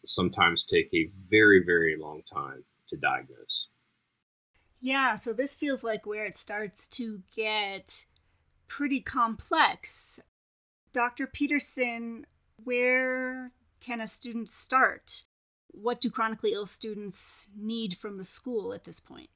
sometimes 0.06 0.64
take 0.64 0.90
a 0.94 1.10
very, 1.30 1.64
very 1.66 1.96
long 1.98 2.22
time 2.32 2.64
to 2.88 2.98
diagnose. 2.98 3.68
Yeah, 4.82 5.16
so 5.16 5.32
this 5.32 5.56
feels 5.56 5.84
like 5.84 6.06
where 6.06 6.26
it 6.26 6.36
starts 6.36 6.88
to 6.90 7.22
get 7.34 8.06
pretty 8.68 9.00
complex. 9.00 10.20
Dr. 10.92 11.26
Pederson, 11.26 12.24
where 12.62 13.52
can 13.80 14.02
a 14.02 14.08
student 14.08 14.50
start? 14.50 15.24
What 15.70 16.02
do 16.02 16.10
chronically 16.10 16.54
ill 16.54 16.66
students 16.66 17.50
need 17.58 17.98
from 17.98 18.18
the 18.18 18.24
school 18.24 18.74
at 18.74 18.84
this 18.84 19.00
point? 19.00 19.30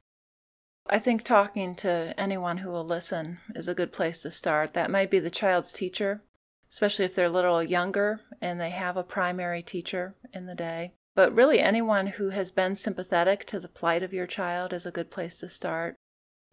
I 0.90 1.00
think 1.00 1.24
talking 1.24 1.76
to 1.78 2.14
anyone 2.18 2.58
who 2.58 2.70
will 2.70 2.84
listen 2.84 3.40
is 3.56 3.68
a 3.68 3.74
good 3.74 3.92
place 3.92 4.22
to 4.24 4.32
start. 4.32 4.74
That 4.74 4.92
might 4.92 5.12
be 5.12 5.20
the 5.20 5.30
child's 5.30 5.74
teacher, 5.74 6.22
especially 6.70 7.06
if 7.06 7.16
they're 7.16 7.28
a 7.28 7.32
little 7.32 7.64
younger 7.64 8.22
and 8.42 8.60
they 8.60 8.72
have 8.72 8.98
a 8.98 9.04
primary 9.04 9.62
teacher 9.62 10.16
in 10.34 10.46
the 10.46 10.56
day. 10.56 10.94
But 11.16 11.34
really, 11.34 11.60
anyone 11.60 12.08
who 12.08 12.30
has 12.30 12.52
been 12.52 12.76
sympathetic 12.76 13.46
to 13.46 13.60
the 13.60 13.68
plight 13.68 14.04
of 14.04 14.14
your 14.14 14.28
child 14.28 14.72
is 14.72 14.86
a 14.86 14.92
good 14.92 15.10
place 15.10 15.36
to 15.40 15.50
start. 15.50 15.96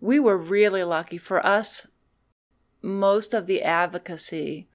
We 0.01 0.19
were 0.19 0.39
really 0.39 0.85
lucky. 0.85 1.19
For 1.19 1.45
us, 1.45 1.87
most 2.81 3.35
of 3.35 3.47
the 3.47 3.63
advocacy 3.63 4.67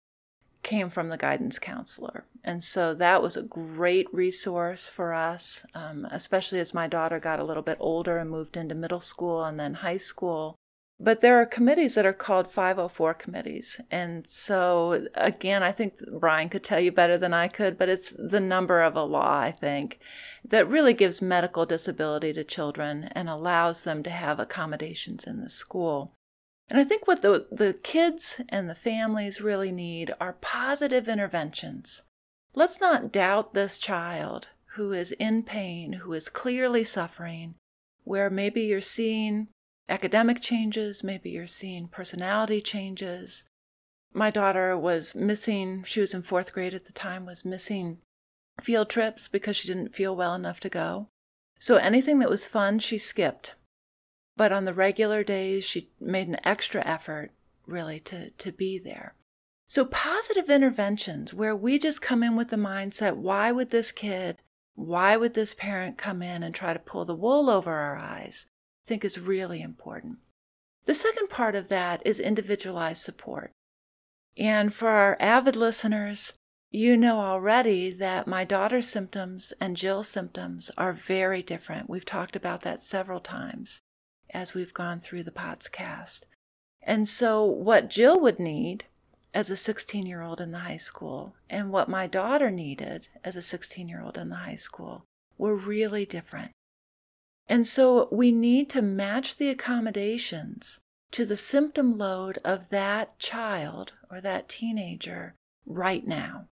came 0.63 0.89
from 0.89 1.09
the 1.09 1.17
guidance 1.17 1.57
counselor. 1.57 2.25
And 2.43 2.63
so 2.63 2.93
that 2.93 3.21
was 3.21 3.37
a 3.37 3.43
great 3.43 4.07
resource 4.13 4.87
for 4.87 5.13
us, 5.13 5.65
um, 5.73 6.07
especially 6.11 6.59
as 6.59 6.73
my 6.73 6.87
daughter 6.87 7.19
got 7.19 7.39
a 7.39 7.43
little 7.43 7.63
bit 7.63 7.77
older 7.79 8.17
and 8.17 8.29
moved 8.29 8.57
into 8.57 8.75
middle 8.75 8.99
school 8.99 9.43
and 9.43 9.57
then 9.57 9.75
high 9.75 9.97
school. 9.97 10.55
But 11.01 11.21
there 11.21 11.39
are 11.39 11.45
committees 11.45 11.95
that 11.95 12.05
are 12.05 12.11
called 12.11 12.51
504 12.51 13.13
committees. 13.13 13.79
And 13.89 14.27
so, 14.29 15.07
again, 15.15 15.63
I 15.63 15.71
think 15.71 15.93
Brian 16.19 16.49
could 16.49 16.63
tell 16.63 16.81
you 16.81 16.91
better 16.91 17.17
than 17.17 17.33
I 17.33 17.47
could, 17.47 17.77
but 17.77 17.87
it's 17.87 18.13
the 18.17 18.41
number 18.41 18.81
of 18.81 18.97
a 18.97 19.03
law, 19.03 19.39
I 19.39 19.51
think, 19.51 19.99
that 20.43 20.67
really 20.67 20.93
gives 20.93 21.21
medical 21.21 21.65
disability 21.65 22.33
to 22.33 22.43
children 22.43 23.05
and 23.13 23.29
allows 23.29 23.83
them 23.83 24.03
to 24.03 24.09
have 24.09 24.39
accommodations 24.39 25.23
in 25.23 25.41
the 25.41 25.49
school. 25.49 26.11
And 26.69 26.77
I 26.77 26.83
think 26.83 27.07
what 27.07 27.21
the, 27.21 27.47
the 27.49 27.73
kids 27.73 28.41
and 28.49 28.69
the 28.69 28.75
families 28.75 29.41
really 29.41 29.71
need 29.71 30.13
are 30.19 30.33
positive 30.33 31.07
interventions. 31.07 32.03
Let's 32.53 32.81
not 32.81 33.11
doubt 33.11 33.53
this 33.53 33.77
child 33.77 34.49
who 34.73 34.91
is 34.91 35.13
in 35.13 35.43
pain, 35.43 35.93
who 35.93 36.11
is 36.13 36.29
clearly 36.29 36.83
suffering, 36.83 37.55
where 38.03 38.29
maybe 38.29 38.63
you're 38.63 38.81
seeing 38.81 39.47
academic 39.89 40.41
changes, 40.41 41.03
maybe 41.03 41.31
you're 41.31 41.47
seeing 41.47 41.87
personality 41.87 42.61
changes. 42.61 43.43
My 44.13 44.29
daughter 44.29 44.77
was 44.77 45.15
missing, 45.15 45.83
she 45.83 45.99
was 45.99 46.13
in 46.13 46.21
fourth 46.21 46.53
grade 46.53 46.73
at 46.73 46.85
the 46.85 46.93
time, 46.93 47.25
was 47.25 47.43
missing 47.45 47.99
field 48.61 48.89
trips 48.89 49.27
because 49.27 49.55
she 49.55 49.67
didn't 49.67 49.95
feel 49.95 50.15
well 50.15 50.35
enough 50.35 50.59
to 50.61 50.69
go. 50.69 51.07
So 51.59 51.77
anything 51.77 52.19
that 52.19 52.29
was 52.29 52.45
fun, 52.45 52.79
she 52.79 52.97
skipped. 52.97 53.55
But 54.37 54.51
on 54.51 54.65
the 54.65 54.73
regular 54.73 55.23
days, 55.23 55.65
she 55.65 55.89
made 55.99 56.27
an 56.27 56.37
extra 56.45 56.85
effort 56.85 57.31
really 57.67 57.99
to, 58.01 58.29
to 58.31 58.51
be 58.51 58.79
there. 58.79 59.15
So, 59.67 59.85
positive 59.85 60.49
interventions 60.49 61.33
where 61.33 61.55
we 61.55 61.77
just 61.77 62.01
come 62.01 62.23
in 62.23 62.35
with 62.35 62.49
the 62.49 62.55
mindset 62.55 63.17
why 63.17 63.51
would 63.51 63.69
this 63.69 63.91
kid, 63.91 64.37
why 64.73 65.15
would 65.15 65.35
this 65.35 65.53
parent 65.53 65.97
come 65.97 66.23
in 66.23 66.41
and 66.41 66.55
try 66.55 66.73
to 66.73 66.79
pull 66.79 67.05
the 67.05 67.13
wool 67.13 67.49
over 67.49 67.71
our 67.71 67.95
eyes? 67.95 68.47
Think 68.89 69.05
is 69.05 69.19
really 69.19 69.61
important. 69.61 70.17
The 70.85 70.95
second 70.95 71.29
part 71.29 71.53
of 71.53 71.69
that 71.69 72.01
is 72.03 72.19
individualized 72.19 73.03
support. 73.03 73.51
And 74.35 74.73
for 74.73 74.89
our 74.89 75.15
avid 75.19 75.55
listeners, 75.55 76.33
you 76.71 76.97
know 76.97 77.19
already 77.19 77.91
that 77.91 78.27
my 78.27 78.43
daughter's 78.43 78.87
symptoms 78.87 79.53
and 79.61 79.77
Jill's 79.77 80.07
symptoms 80.07 80.71
are 80.75 80.91
very 80.91 81.43
different. 81.43 81.87
We've 81.87 82.05
talked 82.05 82.35
about 82.35 82.61
that 82.61 82.81
several 82.81 83.19
times 83.19 83.79
as 84.31 84.55
we've 84.55 84.73
gone 84.73 84.99
through 84.99 85.23
the 85.23 85.31
POTS 85.31 85.67
cast. 85.67 86.25
And 86.81 87.07
so, 87.07 87.45
what 87.45 87.91
Jill 87.91 88.19
would 88.19 88.39
need 88.39 88.85
as 89.35 89.51
a 89.51 89.57
16 89.57 90.07
year 90.07 90.23
old 90.23 90.41
in 90.41 90.51
the 90.51 90.59
high 90.59 90.77
school 90.77 91.35
and 91.47 91.69
what 91.69 91.89
my 91.89 92.07
daughter 92.07 92.49
needed 92.49 93.09
as 93.23 93.35
a 93.35 93.43
16 93.43 93.87
year 93.87 94.01
old 94.01 94.17
in 94.17 94.29
the 94.29 94.43
high 94.47 94.55
school 94.55 95.05
were 95.37 95.55
really 95.55 96.07
different. 96.07 96.51
And 97.49 97.65
so 97.65 98.07
we 98.11 98.31
need 98.31 98.69
to 98.69 98.81
match 98.81 99.37
the 99.37 99.49
accommodations 99.49 100.79
to 101.11 101.25
the 101.25 101.35
symptom 101.35 101.97
load 101.97 102.37
of 102.45 102.69
that 102.69 103.17
child 103.17 103.93
or 104.11 104.21
that 104.21 104.47
teenager 104.47 105.33
right 105.65 106.05
now. 106.05 106.45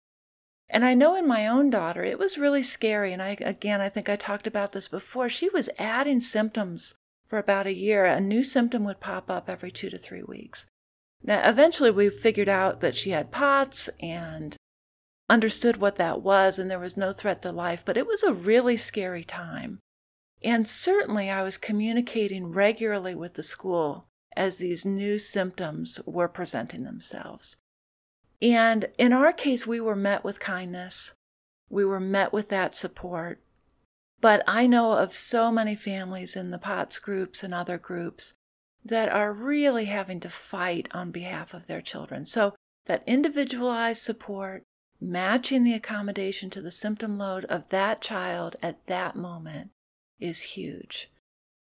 And 0.70 0.84
I 0.84 0.94
know 0.94 1.14
in 1.14 1.28
my 1.28 1.46
own 1.46 1.68
daughter, 1.68 2.02
it 2.02 2.18
was 2.18 2.38
really 2.38 2.62
scary. 2.62 3.12
And 3.12 3.22
I, 3.22 3.36
again, 3.40 3.82
I 3.82 3.90
think 3.90 4.08
I 4.08 4.16
talked 4.16 4.46
about 4.46 4.72
this 4.72 4.88
before. 4.88 5.28
She 5.28 5.50
was 5.50 5.68
adding 5.78 6.20
symptoms 6.20 6.94
for 7.26 7.38
about 7.38 7.66
a 7.66 7.74
year. 7.74 8.06
A 8.06 8.18
new 8.18 8.42
symptom 8.42 8.82
would 8.84 8.98
pop 8.98 9.30
up 9.30 9.50
every 9.50 9.70
two 9.70 9.90
to 9.90 9.98
three 9.98 10.22
weeks. 10.22 10.66
Now, 11.22 11.46
eventually, 11.48 11.90
we 11.90 12.08
figured 12.08 12.48
out 12.48 12.80
that 12.80 12.96
she 12.96 13.10
had 13.10 13.30
POTS 13.30 13.90
and 14.00 14.56
understood 15.28 15.76
what 15.76 15.96
that 15.96 16.22
was, 16.22 16.58
and 16.58 16.70
there 16.70 16.78
was 16.78 16.96
no 16.96 17.12
threat 17.12 17.42
to 17.42 17.52
life, 17.52 17.84
but 17.84 17.96
it 17.96 18.06
was 18.06 18.22
a 18.22 18.32
really 18.32 18.76
scary 18.76 19.24
time. 19.24 19.80
And 20.42 20.66
certainly, 20.66 21.30
I 21.30 21.42
was 21.42 21.56
communicating 21.56 22.52
regularly 22.52 23.14
with 23.14 23.34
the 23.34 23.42
school 23.42 24.06
as 24.36 24.56
these 24.56 24.84
new 24.84 25.18
symptoms 25.18 25.98
were 26.04 26.28
presenting 26.28 26.84
themselves. 26.84 27.56
And 28.42 28.88
in 28.98 29.12
our 29.12 29.32
case, 29.32 29.66
we 29.66 29.80
were 29.80 29.96
met 29.96 30.22
with 30.22 30.38
kindness, 30.38 31.14
we 31.70 31.84
were 31.84 32.00
met 32.00 32.32
with 32.32 32.48
that 32.50 32.76
support. 32.76 33.40
But 34.20 34.42
I 34.46 34.66
know 34.66 34.92
of 34.92 35.14
so 35.14 35.50
many 35.50 35.74
families 35.74 36.36
in 36.36 36.50
the 36.50 36.58
POTS 36.58 36.98
groups 36.98 37.42
and 37.42 37.52
other 37.52 37.78
groups 37.78 38.34
that 38.84 39.08
are 39.08 39.32
really 39.32 39.86
having 39.86 40.20
to 40.20 40.30
fight 40.30 40.88
on 40.92 41.10
behalf 41.10 41.52
of 41.54 41.66
their 41.66 41.80
children. 41.80 42.24
So, 42.24 42.54
that 42.86 43.02
individualized 43.06 44.02
support, 44.02 44.62
matching 45.00 45.64
the 45.64 45.74
accommodation 45.74 46.50
to 46.50 46.62
the 46.62 46.70
symptom 46.70 47.18
load 47.18 47.44
of 47.46 47.68
that 47.70 48.00
child 48.00 48.54
at 48.62 48.86
that 48.86 49.16
moment, 49.16 49.70
is 50.18 50.40
huge. 50.42 51.10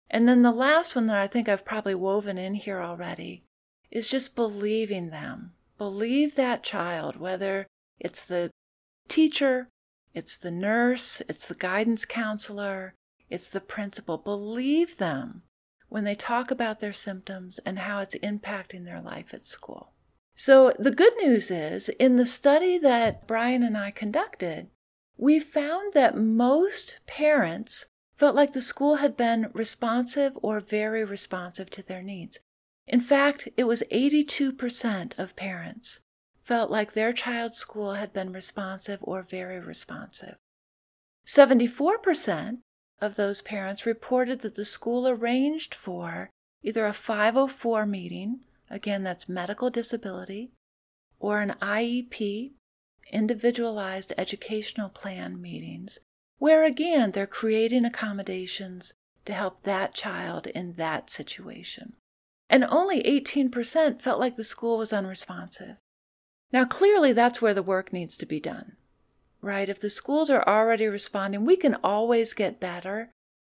And 0.10 0.28
then 0.28 0.42
the 0.42 0.52
last 0.52 0.96
one 0.96 1.08
that 1.08 1.18
I 1.18 1.28
think 1.28 1.50
I've 1.50 1.66
probably 1.66 1.96
woven 1.96 2.38
in 2.38 2.54
here 2.54 2.82
already 2.82 3.44
is 3.90 4.10
just 4.10 4.36
believing 4.36 5.10
them. 5.10 5.54
Believe 5.78 6.36
that 6.36 6.64
child, 6.64 7.18
whether 7.18 7.68
it's 8.00 8.24
the 8.24 8.52
teacher, 9.08 9.68
it's 10.14 10.38
the 10.38 10.52
nurse, 10.52 11.22
it's 11.28 11.48
the 11.48 11.56
guidance 11.56 12.06
counselor, 12.06 12.94
it's 13.30 13.50
the 13.50 13.62
principal. 13.62 14.18
Believe 14.18 14.98
them 14.98 15.42
when 15.90 16.04
they 16.04 16.16
talk 16.16 16.52
about 16.52 16.80
their 16.80 16.94
symptoms 16.94 17.60
and 17.66 17.80
how 17.80 18.00
it's 18.00 18.16
impacting 18.16 18.86
their 18.86 19.02
life 19.02 19.34
at 19.34 19.46
school. 19.46 19.94
So, 20.36 20.74
the 20.80 20.92
good 20.92 21.14
news 21.18 21.52
is 21.52 21.90
in 21.90 22.16
the 22.16 22.26
study 22.26 22.80
that 22.80 23.28
Brian 23.28 23.62
and 23.62 23.78
I 23.78 23.92
conducted, 23.92 24.70
we 25.18 25.40
found 25.40 25.94
that 25.94 26.18
most 26.18 27.00
parents 27.06 27.86
felt 28.16 28.36
like 28.36 28.54
the 28.54 28.62
school 28.62 28.96
had 28.96 29.18
been 29.18 29.50
responsive 29.54 30.38
or 30.42 30.60
very 30.60 31.04
responsive 31.04 31.70
to 31.72 31.84
their 31.84 32.02
needs. 32.02 32.40
In 32.88 33.02
fact, 33.02 33.48
it 33.58 33.64
was 33.64 33.84
82% 33.92 35.18
of 35.18 35.36
parents 35.36 36.00
felt 36.42 36.70
like 36.70 36.94
their 36.94 37.14
child's 37.14 37.58
school 37.58 37.94
had 37.94 38.12
been 38.12 38.34
responsive 38.34 39.00
or 39.02 39.22
very 39.22 39.60
responsive. 39.60 40.36
74% 41.26 42.58
of 43.00 43.16
those 43.16 43.42
parents 43.42 43.86
reported 43.86 44.42
that 44.42 44.56
the 44.56 44.66
school 44.66 45.08
arranged 45.08 45.74
for 45.74 46.30
either 46.62 46.86
a 46.86 46.94
504 46.94 47.86
meeting, 47.86 48.42
again, 48.70 49.04
that's 49.04 49.30
medical 49.30 49.70
disability, 49.70 50.52
or 51.20 51.40
an 51.40 51.56
IEP, 51.62 52.52
individualized 53.12 54.12
educational 54.18 54.90
plan 54.90 55.42
meetings 55.42 56.00
where 56.38 56.66
again 56.66 57.12
they're 57.12 57.28
creating 57.28 57.86
accommodations 57.86 58.94
to 59.26 59.34
help 59.34 59.64
that 59.64 59.94
child 59.94 60.48
in 60.48 60.74
that 60.74 61.10
situation. 61.10 61.94
And 62.50 62.66
only 62.66 63.02
18% 63.04 64.02
felt 64.02 64.20
like 64.20 64.36
the 64.36 64.44
school 64.44 64.78
was 64.78 64.94
unresponsive. 64.94 65.78
Now, 66.52 66.66
clearly, 66.66 67.14
that's 67.14 67.42
where 67.42 67.54
the 67.54 67.64
work 67.64 67.92
needs 67.92 68.16
to 68.18 68.28
be 68.28 68.40
done, 68.40 68.74
right? 69.42 69.68
If 69.68 69.80
the 69.80 69.90
schools 69.90 70.30
are 70.30 70.48
already 70.48 70.86
responding, 70.86 71.46
we 71.46 71.56
can 71.56 71.76
always 71.84 72.34
get 72.34 72.60
better, 72.60 73.10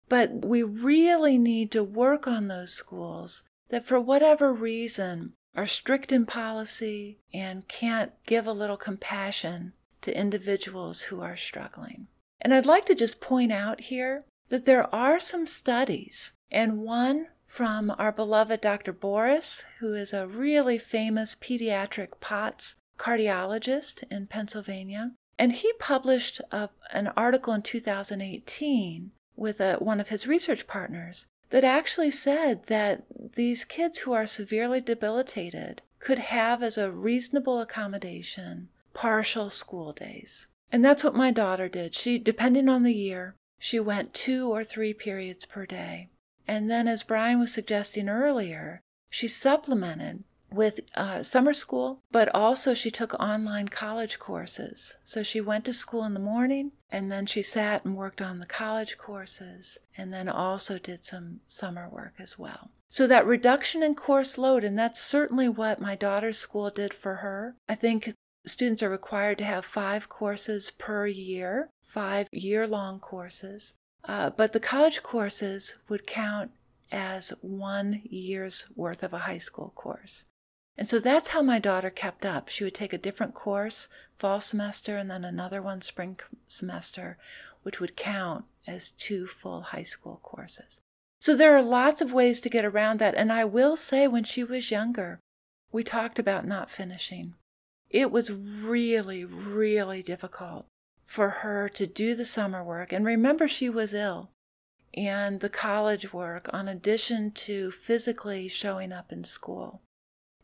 but 0.09 0.45
we 0.45 0.63
really 0.63 1.39
need 1.39 1.71
to 1.73 1.83
work 1.83 2.27
on 2.27 2.49
those 2.49 2.73
schools 2.73 3.43
that, 3.71 3.87
for 3.87 3.99
whatever 3.99 4.53
reason, 4.53 5.33
are 5.57 5.67
strict 5.67 6.13
in 6.13 6.27
policy 6.27 7.19
and 7.33 7.67
can't 7.69 8.13
give 8.27 8.47
a 8.47 8.53
little 8.53 8.77
compassion 8.77 9.73
to 10.03 10.17
individuals 10.17 11.03
who 11.03 11.23
are 11.23 11.37
struggling. 11.37 12.07
And 12.41 12.55
I'd 12.55 12.67
like 12.67 12.87
to 12.87 12.95
just 12.95 13.21
point 13.21 13.53
out 13.53 13.81
here 13.83 14.25
that 14.49 14.65
there 14.67 14.93
are 14.95 15.21
some 15.21 15.47
studies, 15.47 16.33
and 16.51 16.79
one 16.79 17.29
from 17.47 17.93
our 17.99 18.13
beloved 18.13 18.61
Dr. 18.61 18.93
Boris, 18.93 19.65
who 19.81 19.95
is 19.95 20.13
a 20.13 20.27
really 20.27 20.79
famous 20.79 21.35
pediatric 21.35 22.21
POTS 22.21 22.77
cardiologist 22.99 24.05
in 24.11 24.27
Pennsylvania. 24.27 25.13
And 25.39 25.53
he 25.53 25.73
published 25.79 26.41
a, 26.53 26.69
an 26.93 27.09
article 27.17 27.53
in 27.55 27.63
2018 27.63 29.11
with 29.37 29.61
a, 29.61 29.77
one 29.77 30.01
of 30.01 30.11
his 30.11 30.27
research 30.27 30.67
partners 30.67 31.27
that 31.49 31.65
actually 31.65 32.11
said 32.11 32.67
that 32.67 33.05
these 33.35 33.65
kids 33.65 34.01
who 34.01 34.13
are 34.13 34.27
severely 34.27 34.81
debilitated 34.81 35.83
could 35.99 36.19
have 36.19 36.63
as 36.63 36.79
a 36.79 36.91
reasonable 36.91 37.61
accommodation 37.61 38.69
partial 38.95 39.51
school 39.51 39.93
days. 39.93 40.47
And 40.73 40.85
that's 40.85 41.03
what 41.03 41.15
my 41.15 41.31
daughter 41.31 41.69
did. 41.69 41.95
She, 41.95 42.19
depending 42.19 42.69
on 42.69 42.83
the 42.83 42.95
year, 42.95 43.35
she 43.59 43.81
went 43.81 44.15
two 44.15 44.51
or 44.51 44.65
three 44.65 44.95
periods 44.95 45.45
per 45.45 45.67
day. 45.67 46.09
And 46.47 46.71
then, 46.71 46.89
as 46.89 47.03
Brian 47.03 47.39
was 47.39 47.53
suggesting 47.53 48.09
earlier, 48.09 48.81
she 49.11 49.29
supplemented 49.29 50.25
with 50.53 50.81
uh, 50.95 51.23
summer 51.23 51.53
school, 51.53 52.01
but 52.11 52.33
also 52.35 52.75
she 52.75 52.91
took 52.91 53.15
online 53.15 53.69
college 53.69 54.19
courses. 54.19 54.97
So 55.05 55.23
she 55.23 55.41
went 55.41 55.65
to 55.67 55.73
school 55.73 56.05
in 56.05 56.15
the 56.15 56.21
morning 56.21 56.73
and 56.91 57.11
then 57.11 57.27
she 57.27 57.43
sat 57.43 57.85
and 57.85 57.97
worked 57.97 58.21
on 58.21 58.41
the 58.41 58.47
college 58.47 58.99
courses 58.99 59.79
and 59.97 60.13
then 60.13 60.29
also 60.29 60.79
did 60.79 61.05
some 61.05 61.41
summer 61.47 61.89
work 61.89 62.15
as 62.19 62.39
well. 62.39 62.71
So 62.89 63.07
that 63.07 63.27
reduction 63.27 63.85
in 63.85 63.95
course 63.95 64.37
load, 64.37 64.65
and 64.65 64.77
that's 64.77 65.01
certainly 65.01 65.49
what 65.49 65.81
my 65.81 65.95
daughter's 65.95 66.39
school 66.39 66.71
did 66.71 66.93
for 66.93 67.17
her. 67.17 67.55
I 67.69 67.77
think 67.77 68.15
students 68.47 68.83
are 68.83 68.91
required 68.91 69.39
to 69.39 69.45
have 69.45 69.65
five 69.65 70.09
courses 70.09 70.71
per 70.71 71.07
year, 71.07 71.71
five 71.83 72.29
year 72.33 72.67
long 72.67 72.99
courses. 73.01 73.75
Uh, 74.05 74.31
but 74.31 74.53
the 74.53 74.61
college 74.61 75.03
courses 75.03 75.75
would 75.89 76.07
count 76.07 76.51
as 76.91 77.33
one 77.43 78.01
year's 78.05 78.67
worth 78.75 79.03
of 79.03 79.13
a 79.13 79.19
high 79.19 79.39
school 79.39 79.73
course. 79.75 80.25
And 80.77 80.89
so 80.89 80.99
that's 80.99 81.29
how 81.29 81.43
my 81.43 81.59
daughter 81.59 81.91
kept 81.91 82.25
up. 82.25 82.49
She 82.49 82.65
would 82.65 82.75
take 82.75 82.93
a 82.93 82.99
different 82.99 83.35
course 83.35 83.89
fall 84.19 84.41
semester 84.41 84.97
and 84.97 85.11
then 85.11 85.25
another 85.25 85.61
one 85.61 85.83
spring 85.83 86.19
semester, 86.49 87.19
which 87.63 87.81
would 87.81 87.97
count 87.97 88.47
as 88.67 88.91
two 88.91 89.27
full 89.27 89.61
high 89.61 89.83
school 89.83 90.21
courses. 90.23 90.81
So 91.21 91.37
there 91.37 91.55
are 91.55 91.63
lots 91.63 92.01
of 92.01 92.15
ways 92.15 92.41
to 92.41 92.49
get 92.49 92.65
around 92.65 92.99
that. 92.99 93.15
And 93.15 93.31
I 93.31 93.45
will 93.45 93.77
say, 93.77 94.09
when 94.09 94.25
she 94.25 94.43
was 94.43 94.71
younger, 94.71 95.21
we 95.71 95.85
talked 95.85 96.19
about 96.19 96.47
not 96.47 96.71
finishing. 96.71 97.35
It 97.91 98.13
was 98.13 98.31
really, 98.31 99.25
really 99.25 100.03
difficult 100.03 100.67
for 101.05 101.29
her 101.29 101.69
to 101.71 101.87
do 101.87 102.15
the 102.15 102.25
summer 102.25 102.63
work. 102.63 102.93
And 102.93 103.05
remember, 103.05 103.49
she 103.49 103.69
was 103.69 103.93
ill. 103.93 104.31
And 104.95 105.41
the 105.41 105.49
college 105.49 106.13
work, 106.13 106.49
on 106.53 106.69
addition 106.69 107.33
to 107.33 107.71
physically 107.71 108.49
showing 108.49 108.93
up 108.93 109.13
in 109.13 109.25
school. 109.25 109.83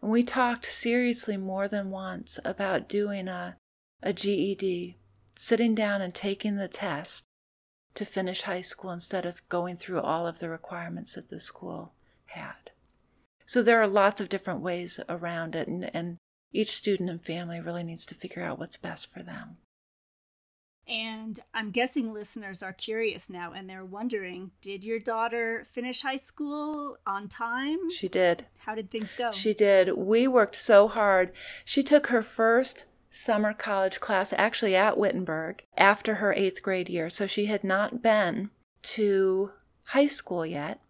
And 0.03 0.11
we 0.11 0.23
talked 0.23 0.67
seriously 0.67 1.37
more 1.37 1.69
than 1.69 1.91
once 1.91 2.39
about 2.45 2.89
doing 2.89 3.29
a, 3.29 3.57
a 4.03 4.13
GED, 4.13 4.97
sitting 5.37 5.75
down 5.75 6.03
and 6.03 6.15
taking 6.15 6.57
the 6.57 6.69
test 6.69 7.25
to 7.95 8.05
finish 8.05 8.43
high 8.43 8.61
school 8.61 8.91
instead 8.91 9.25
of 9.25 9.49
going 9.49 9.77
through 9.77 10.01
all 10.01 10.27
of 10.27 10.39
the 10.39 10.49
requirements 10.49 11.15
that 11.15 11.31
the 11.31 11.41
school 11.41 11.93
had. 12.27 12.71
So 13.47 13.63
there 13.63 13.81
are 13.81 13.87
lots 13.87 14.21
of 14.21 14.29
different 14.29 14.61
ways 14.61 15.01
around 15.09 15.55
it, 15.55 15.67
and, 15.67 15.91
and 15.95 16.17
each 16.57 16.73
student 16.73 17.11
and 17.11 17.25
family 17.25 17.61
really 17.61 17.85
needs 17.85 18.07
to 18.07 18.15
figure 18.15 18.43
out 18.43 18.59
what's 18.59 18.77
best 18.77 19.13
for 19.13 19.23
them. 19.23 19.59
And 20.89 21.41
I'm 21.53 21.73
guessing 21.73 22.13
listeners 22.13 22.63
are 22.63 22.73
curious 22.73 23.29
now 23.29 23.53
and 23.53 23.69
they're 23.69 23.85
wondering 23.85 24.53
did 24.63 24.85
your 24.85 25.01
daughter 25.01 25.67
finish 25.73 26.03
high 26.03 26.17
school 26.17 26.99
on 27.05 27.29
time? 27.29 27.91
She 27.91 28.09
did. 28.09 28.47
How 28.59 28.75
did 28.77 28.91
things 28.91 29.13
go? 29.13 29.33
She 29.33 29.53
did. 29.53 29.97
We 29.97 30.29
worked 30.29 30.57
so 30.57 30.87
hard. 30.87 31.33
She 31.65 31.83
took 31.83 32.07
her 32.07 32.23
first 32.23 32.85
summer 33.11 33.53
college 33.53 33.99
class 33.99 34.33
actually 34.37 34.77
at 34.77 34.97
Wittenberg 34.97 35.65
after 35.77 36.17
her 36.17 36.33
eighth 36.35 36.63
grade 36.63 36.89
year. 36.89 37.11
So 37.11 37.27
she 37.27 37.47
had 37.47 37.65
not 37.65 38.01
been 38.01 38.51
to 38.83 39.51
high 39.87 40.07
school 40.07 40.47
yet. 40.47 40.81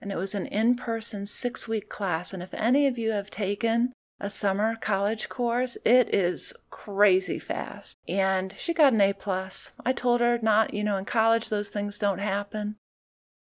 And 0.00 0.10
it 0.10 0.16
was 0.16 0.34
an 0.34 0.46
in 0.46 0.74
person 0.74 1.26
six 1.26 1.68
week 1.68 1.90
class. 1.90 2.32
And 2.32 2.42
if 2.42 2.54
any 2.54 2.86
of 2.86 2.96
you 2.96 3.10
have 3.10 3.30
taken 3.30 3.92
a 4.24 4.30
summer 4.30 4.74
college 4.74 5.28
course. 5.28 5.76
It 5.84 6.12
is 6.14 6.54
crazy 6.70 7.38
fast. 7.38 7.98
And 8.08 8.54
she 8.58 8.72
got 8.72 8.94
an 8.94 9.00
A 9.02 9.12
plus. 9.12 9.72
I 9.84 9.92
told 9.92 10.22
her 10.22 10.38
not, 10.40 10.72
you 10.72 10.82
know, 10.82 10.96
in 10.96 11.04
college 11.04 11.50
those 11.50 11.68
things 11.68 11.98
don't 11.98 12.20
happen. 12.20 12.76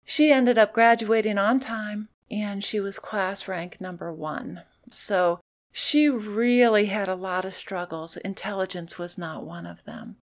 She 0.04 0.30
ended 0.30 0.56
up 0.56 0.72
graduating 0.72 1.36
on 1.36 1.58
time 1.58 2.08
and 2.30 2.62
she 2.62 2.78
was 2.78 3.00
class 3.00 3.48
rank 3.48 3.80
number 3.80 4.12
one. 4.12 4.62
So 4.88 5.40
she 5.72 6.08
really 6.08 6.86
had 6.86 7.08
a 7.08 7.16
lot 7.16 7.44
of 7.44 7.54
struggles. 7.54 8.16
Intelligence 8.16 8.98
was 8.98 9.18
not 9.18 9.44
one 9.44 9.66
of 9.66 9.84
them. 9.84 10.16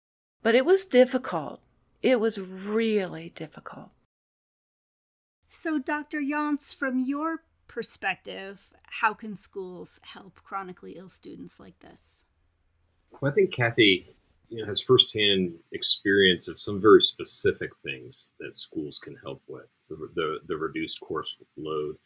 But 0.43 0.55
it 0.55 0.67
was 0.67 0.85
difficult. 0.85 1.61
It 2.03 2.21
was 2.21 2.39
really 2.39 3.33
difficult. 3.35 3.89
So, 5.49 5.79
Dr. 5.79 6.21
Yontz, 6.21 6.75
from 6.75 6.99
your 6.99 7.43
perspective, 7.73 8.73
how 8.85 9.15
can 9.15 9.35
schools 9.35 9.99
help 10.03 10.37
chronically 10.45 10.93
ill 10.93 11.09
students 11.09 11.59
like 11.59 11.79
this? 11.81 12.27
Well, 13.21 13.33
I 13.33 13.35
think 13.35 13.53
Kathy 13.55 14.15
you 14.49 14.61
know, 14.61 14.67
has 14.67 14.83
firsthand 14.83 15.55
experience 15.73 16.49
of 16.49 16.61
some 16.61 16.83
very 16.83 17.01
specific 17.01 17.71
things 17.83 18.33
that 18.41 18.55
schools 18.55 18.99
can 18.99 19.17
help 19.25 19.43
with 19.47 19.67
the, 19.89 19.97
the, 20.15 20.39
the 20.49 20.57
reduced 20.57 21.01
course 21.01 21.37
load, 21.57 21.97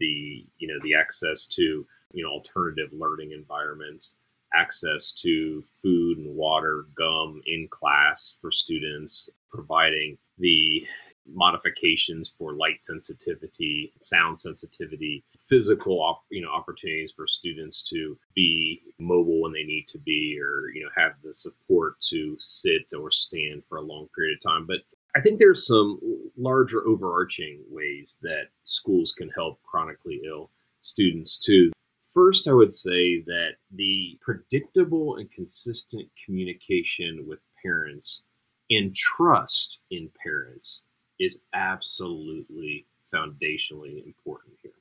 the 0.00 0.44
you 0.58 0.66
know 0.66 0.80
the 0.82 0.94
access 0.94 1.46
to 1.46 1.86
you 2.12 2.24
know 2.24 2.30
alternative 2.30 2.88
learning 2.92 3.30
environments, 3.30 4.16
access 4.52 5.12
to 5.12 5.62
food 5.80 6.18
and 6.18 6.34
water, 6.34 6.86
gum 6.96 7.40
in 7.46 7.68
class 7.70 8.36
for 8.40 8.50
students, 8.50 9.30
providing 9.48 10.18
the 10.38 10.84
modifications 11.32 12.32
for 12.36 12.54
light 12.54 12.80
sensitivity, 12.80 13.92
sound 14.00 14.38
sensitivity, 14.38 15.24
physical 15.46 16.00
op- 16.00 16.24
you 16.30 16.42
know 16.42 16.50
opportunities 16.50 17.12
for 17.12 17.26
students 17.26 17.82
to 17.82 18.16
be 18.34 18.82
mobile 18.98 19.42
when 19.42 19.52
they 19.52 19.64
need 19.64 19.86
to 19.88 19.98
be 19.98 20.38
or 20.40 20.70
you 20.74 20.82
know 20.82 20.90
have 20.96 21.12
the 21.22 21.32
support 21.32 22.00
to 22.00 22.36
sit 22.38 22.92
or 22.98 23.10
stand 23.10 23.62
for 23.68 23.78
a 23.78 23.82
long 23.82 24.08
period 24.14 24.38
of 24.38 24.42
time. 24.42 24.66
But 24.66 24.80
i 25.16 25.20
think 25.20 25.38
there's 25.38 25.66
some 25.66 26.00
larger 26.36 26.86
overarching 26.86 27.60
ways 27.70 28.18
that 28.22 28.48
schools 28.64 29.12
can 29.12 29.28
help 29.30 29.62
chronically 29.62 30.20
ill 30.26 30.50
students 30.82 31.38
too. 31.38 31.72
First 32.02 32.48
i 32.48 32.52
would 32.52 32.72
say 32.72 33.22
that 33.22 33.56
the 33.72 34.18
predictable 34.20 35.16
and 35.16 35.30
consistent 35.30 36.08
communication 36.24 37.24
with 37.26 37.40
parents 37.62 38.24
and 38.70 38.94
trust 38.94 39.78
in 39.90 40.10
parents 40.22 40.82
is 41.18 41.42
absolutely 41.54 42.86
foundationally 43.12 44.04
important 44.04 44.54
here. 44.62 44.72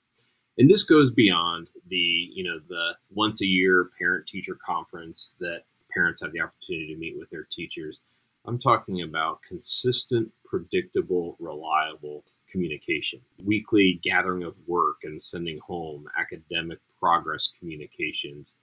And 0.58 0.70
this 0.70 0.84
goes 0.84 1.12
beyond 1.12 1.70
the 1.88 2.30
you 2.34 2.44
know 2.44 2.60
the 2.70 2.92
once 3.12 3.42
a 3.42 3.46
year 3.46 3.90
parent 3.98 4.28
teacher 4.28 4.58
conference 4.66 5.36
that 5.40 5.64
parents 5.92 6.22
have 6.22 6.32
the 6.32 6.42
opportunity 6.42 6.94
to 6.94 7.00
meet 7.00 7.18
with 7.18 7.30
their 7.30 7.48
teachers. 7.52 8.00
I'm 8.46 8.60
talking 8.60 9.04
about 9.04 9.42
consistent 9.48 10.32
predictable 10.44 11.38
reliable 11.40 12.24
communication. 12.52 13.20
Weekly 13.44 14.00
gathering 14.04 14.44
of 14.44 14.56
work 14.68 14.98
and 15.04 15.20
sending 15.20 15.60
home 15.60 16.06
academic 16.20 16.80
progress 17.00 17.52
communications 17.60 18.56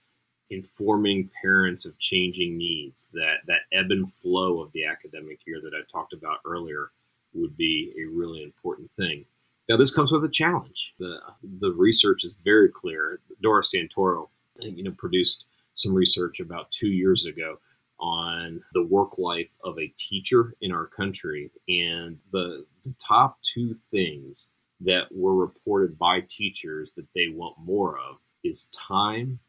informing 0.51 1.29
parents 1.41 1.85
of 1.85 1.97
changing 1.97 2.57
needs 2.57 3.09
that 3.13 3.37
that 3.47 3.61
ebb 3.71 3.89
and 3.89 4.11
flow 4.11 4.59
of 4.59 4.71
the 4.73 4.85
academic 4.85 5.39
year 5.47 5.61
that 5.63 5.71
i 5.73 5.81
talked 5.91 6.13
about 6.13 6.39
earlier 6.45 6.91
would 7.33 7.55
be 7.57 7.93
a 7.97 8.05
really 8.05 8.43
important 8.43 8.89
thing 8.97 9.25
now, 9.71 9.77
this 9.77 9.95
comes 9.95 10.11
with 10.11 10.25
a 10.25 10.29
challenge. 10.29 10.93
The, 10.99 11.19
the 11.61 11.71
research 11.71 12.25
is 12.25 12.33
very 12.43 12.67
clear. 12.67 13.21
Dora 13.41 13.63
Santoro, 13.63 14.27
you 14.59 14.83
know, 14.83 14.91
produced 14.97 15.45
some 15.75 15.93
research 15.93 16.41
about 16.41 16.69
two 16.71 16.89
years 16.89 17.25
ago 17.25 17.57
on 17.97 18.61
the 18.73 18.83
work 18.83 19.17
life 19.17 19.47
of 19.63 19.79
a 19.79 19.93
teacher 19.97 20.55
in 20.59 20.73
our 20.73 20.87
country. 20.87 21.49
And 21.69 22.17
the, 22.33 22.65
the 22.83 22.93
top 22.99 23.37
two 23.43 23.73
things 23.91 24.49
that 24.81 25.03
were 25.09 25.35
reported 25.35 25.97
by 25.97 26.25
teachers 26.27 26.91
that 26.97 27.07
they 27.15 27.29
want 27.29 27.55
more 27.57 27.97
of 27.97 28.17
is 28.43 28.67
time 28.73 29.39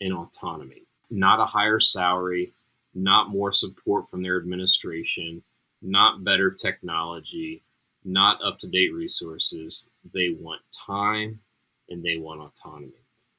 and 0.00 0.12
autonomy, 0.12 0.84
not 1.10 1.40
a 1.40 1.46
higher 1.46 1.80
salary, 1.80 2.52
not 2.94 3.30
more 3.30 3.50
support 3.50 4.08
from 4.08 4.22
their 4.22 4.36
administration, 4.36 5.42
not 5.82 6.24
better 6.24 6.50
technology, 6.50 7.62
not 8.04 8.38
up 8.44 8.58
to 8.60 8.66
date 8.66 8.92
resources. 8.92 9.90
They 10.12 10.36
want 10.38 10.60
time 10.72 11.40
and 11.88 12.02
they 12.02 12.16
want 12.16 12.40
autonomy. 12.40 12.92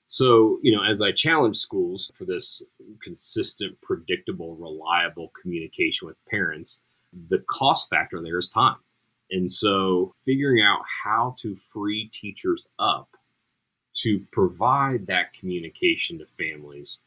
So, 0.08 0.60
you 0.62 0.76
know, 0.76 0.84
as 0.84 1.02
I 1.02 1.12
challenge 1.12 1.58
schools 1.58 2.12
for 2.16 2.26
this 2.26 2.62
consistent, 3.02 3.80
predictable, 3.82 4.56
reliable 4.56 5.32
communication 5.42 6.08
with 6.08 6.24
parents, 6.30 6.82
the 7.30 7.40
cost 7.50 7.90
factor 7.90 8.22
there 8.22 8.38
is 8.38 8.50
time. 8.50 8.78
And 9.32 9.50
so, 9.50 10.14
figuring 10.26 10.62
out 10.62 10.82
how 11.04 11.36
to 11.40 11.56
free 11.56 12.10
teachers 12.14 12.68
up 12.78 13.10
to 13.96 14.20
provide 14.32 15.08
that 15.08 15.34
communication 15.34 16.20
to 16.20 16.26
families 16.38 17.00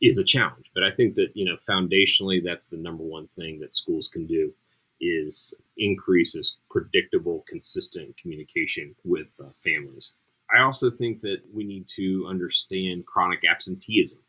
is 0.00 0.18
a 0.18 0.24
challenge. 0.24 0.70
But 0.74 0.84
I 0.84 0.90
think 0.92 1.14
that, 1.16 1.28
you 1.34 1.44
know, 1.44 1.56
foundationally, 1.68 2.42
that's 2.44 2.68
the 2.68 2.76
number 2.76 3.02
one 3.02 3.28
thing 3.36 3.58
that 3.60 3.74
schools 3.74 4.08
can 4.08 4.26
do 4.26 4.52
is 5.00 5.54
increases 5.76 6.58
predictable, 6.70 7.44
consistent 7.48 8.16
communication 8.16 8.94
with 9.04 9.26
uh, 9.40 9.48
families. 9.62 10.14
I 10.54 10.62
also 10.62 10.90
think 10.90 11.20
that 11.22 11.38
we 11.52 11.64
need 11.64 11.86
to 11.96 12.26
understand 12.28 13.06
chronic 13.06 13.40
absenteeism. 13.50 14.20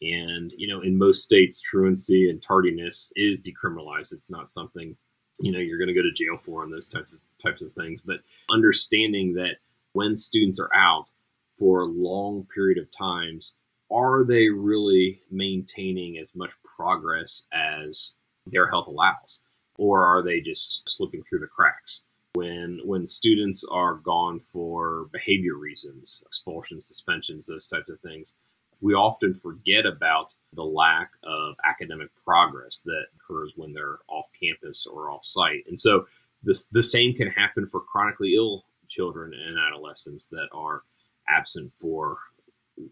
And, 0.00 0.52
you 0.56 0.68
know, 0.68 0.82
in 0.82 0.98
most 0.98 1.22
states, 1.22 1.60
truancy 1.60 2.28
and 2.28 2.42
tardiness 2.42 3.12
is 3.16 3.40
decriminalized. 3.40 4.12
It's 4.12 4.30
not 4.30 4.48
something, 4.48 4.96
you 5.40 5.52
know, 5.52 5.58
you're 5.58 5.78
going 5.78 5.88
to 5.88 5.94
go 5.94 6.02
to 6.02 6.12
jail 6.12 6.38
for 6.42 6.62
and 6.62 6.72
those 6.72 6.88
types 6.88 7.12
of 7.12 7.20
types 7.42 7.62
of 7.62 7.72
things. 7.72 8.02
But 8.02 8.20
understanding 8.50 9.34
that 9.34 9.56
when 9.92 10.16
students 10.16 10.58
are 10.58 10.74
out 10.74 11.10
for 11.58 11.82
a 11.82 11.86
long 11.86 12.46
period 12.52 12.78
of 12.78 12.90
times, 12.90 13.54
are 13.90 14.24
they 14.24 14.48
really 14.48 15.20
maintaining 15.30 16.18
as 16.18 16.34
much 16.34 16.52
progress 16.76 17.46
as 17.52 18.14
their 18.46 18.68
health 18.68 18.88
allows? 18.88 19.42
Or 19.76 20.04
are 20.04 20.22
they 20.22 20.40
just 20.40 20.88
slipping 20.88 21.22
through 21.22 21.40
the 21.40 21.46
cracks? 21.46 22.04
When 22.34 22.80
when 22.84 23.06
students 23.06 23.64
are 23.70 23.94
gone 23.94 24.40
for 24.40 25.08
behavior 25.12 25.54
reasons, 25.54 26.22
expulsions, 26.26 26.86
suspensions, 26.86 27.46
those 27.46 27.66
types 27.66 27.90
of 27.90 28.00
things, 28.00 28.34
we 28.80 28.94
often 28.94 29.34
forget 29.34 29.86
about 29.86 30.34
the 30.52 30.64
lack 30.64 31.12
of 31.22 31.54
academic 31.68 32.08
progress 32.24 32.80
that 32.84 33.04
occurs 33.16 33.54
when 33.56 33.72
they're 33.72 33.98
off 34.08 34.26
campus 34.40 34.86
or 34.86 35.10
off 35.10 35.24
site. 35.24 35.64
And 35.68 35.78
so 35.78 36.06
this 36.42 36.66
the 36.66 36.82
same 36.82 37.14
can 37.14 37.28
happen 37.28 37.66
for 37.66 37.80
chronically 37.80 38.34
ill 38.36 38.64
children 38.88 39.32
and 39.32 39.56
adolescents 39.58 40.26
that 40.28 40.48
are 40.52 40.82
absent 41.28 41.72
for 41.80 42.18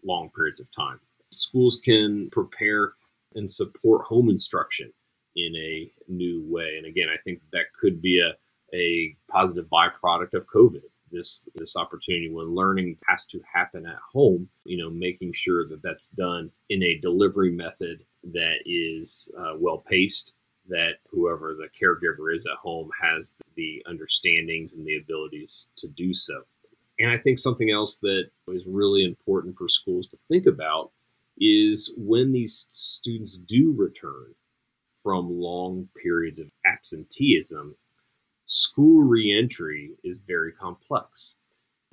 long 0.03 0.29
periods 0.35 0.59
of 0.59 0.71
time. 0.71 0.99
Schools 1.31 1.81
can 1.83 2.29
prepare 2.31 2.93
and 3.35 3.49
support 3.49 4.05
home 4.05 4.29
instruction 4.29 4.91
in 5.35 5.55
a 5.55 5.91
new 6.07 6.43
way. 6.47 6.75
And 6.77 6.85
again, 6.85 7.07
I 7.09 7.17
think 7.23 7.41
that 7.51 7.65
could 7.79 8.01
be 8.01 8.19
a, 8.19 8.33
a 8.75 9.15
positive 9.29 9.65
byproduct 9.71 10.33
of 10.33 10.47
COVID. 10.47 10.81
This 11.11 11.47
this 11.53 11.75
opportunity 11.77 12.31
when 12.31 12.55
learning 12.55 12.97
has 13.07 13.27
to 13.27 13.39
happen 13.51 13.85
at 13.85 13.99
home, 14.11 14.49
you 14.65 14.77
know, 14.77 14.89
making 14.89 15.33
sure 15.33 15.67
that 15.67 15.83
that's 15.83 16.07
done 16.07 16.49
in 16.69 16.81
a 16.81 16.99
delivery 17.01 17.51
method 17.51 18.03
that 18.33 18.57
is 18.65 19.31
uh, 19.37 19.53
well 19.59 19.83
paced, 19.87 20.33
that 20.69 20.93
whoever 21.09 21.53
the 21.53 21.67
caregiver 21.79 22.35
is 22.35 22.47
at 22.47 22.57
home 22.57 22.89
has 22.99 23.35
the 23.55 23.83
understandings 23.87 24.73
and 24.73 24.87
the 24.87 24.97
abilities 24.97 25.67
to 25.77 25.87
do 25.89 26.13
so. 26.15 26.41
And 26.99 27.11
I 27.11 27.17
think 27.17 27.37
something 27.37 27.69
else 27.69 27.99
that 27.99 28.29
is 28.47 28.63
really 28.65 29.03
important 29.03 29.55
for 29.57 29.67
schools 29.67 30.07
to 30.07 30.17
think 30.27 30.45
about 30.45 30.91
is 31.37 31.91
when 31.97 32.31
these 32.31 32.67
students 32.71 33.37
do 33.37 33.73
return 33.75 34.33
from 35.03 35.29
long 35.29 35.87
periods 36.01 36.39
of 36.39 36.49
absenteeism, 36.65 37.75
school 38.45 39.03
reentry 39.03 39.91
is 40.03 40.17
very 40.25 40.53
complex, 40.53 41.35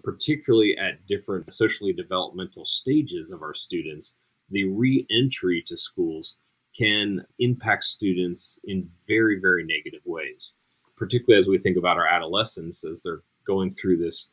particularly 0.02 0.76
at 0.78 1.04
different 1.06 1.52
socially 1.52 1.92
developmental 1.92 2.64
stages 2.64 3.30
of 3.30 3.42
our 3.42 3.54
students. 3.54 4.16
The 4.50 4.64
reentry 4.64 5.62
to 5.66 5.76
schools 5.76 6.38
can 6.78 7.24
impact 7.38 7.84
students 7.84 8.58
in 8.64 8.88
very, 9.06 9.40
very 9.40 9.64
negative 9.64 10.02
ways, 10.04 10.54
particularly 10.96 11.40
as 11.40 11.48
we 11.48 11.58
think 11.58 11.76
about 11.76 11.98
our 11.98 12.06
adolescents 12.06 12.84
as 12.86 13.02
they're 13.02 13.22
going 13.46 13.74
through 13.74 13.98
this 13.98 14.30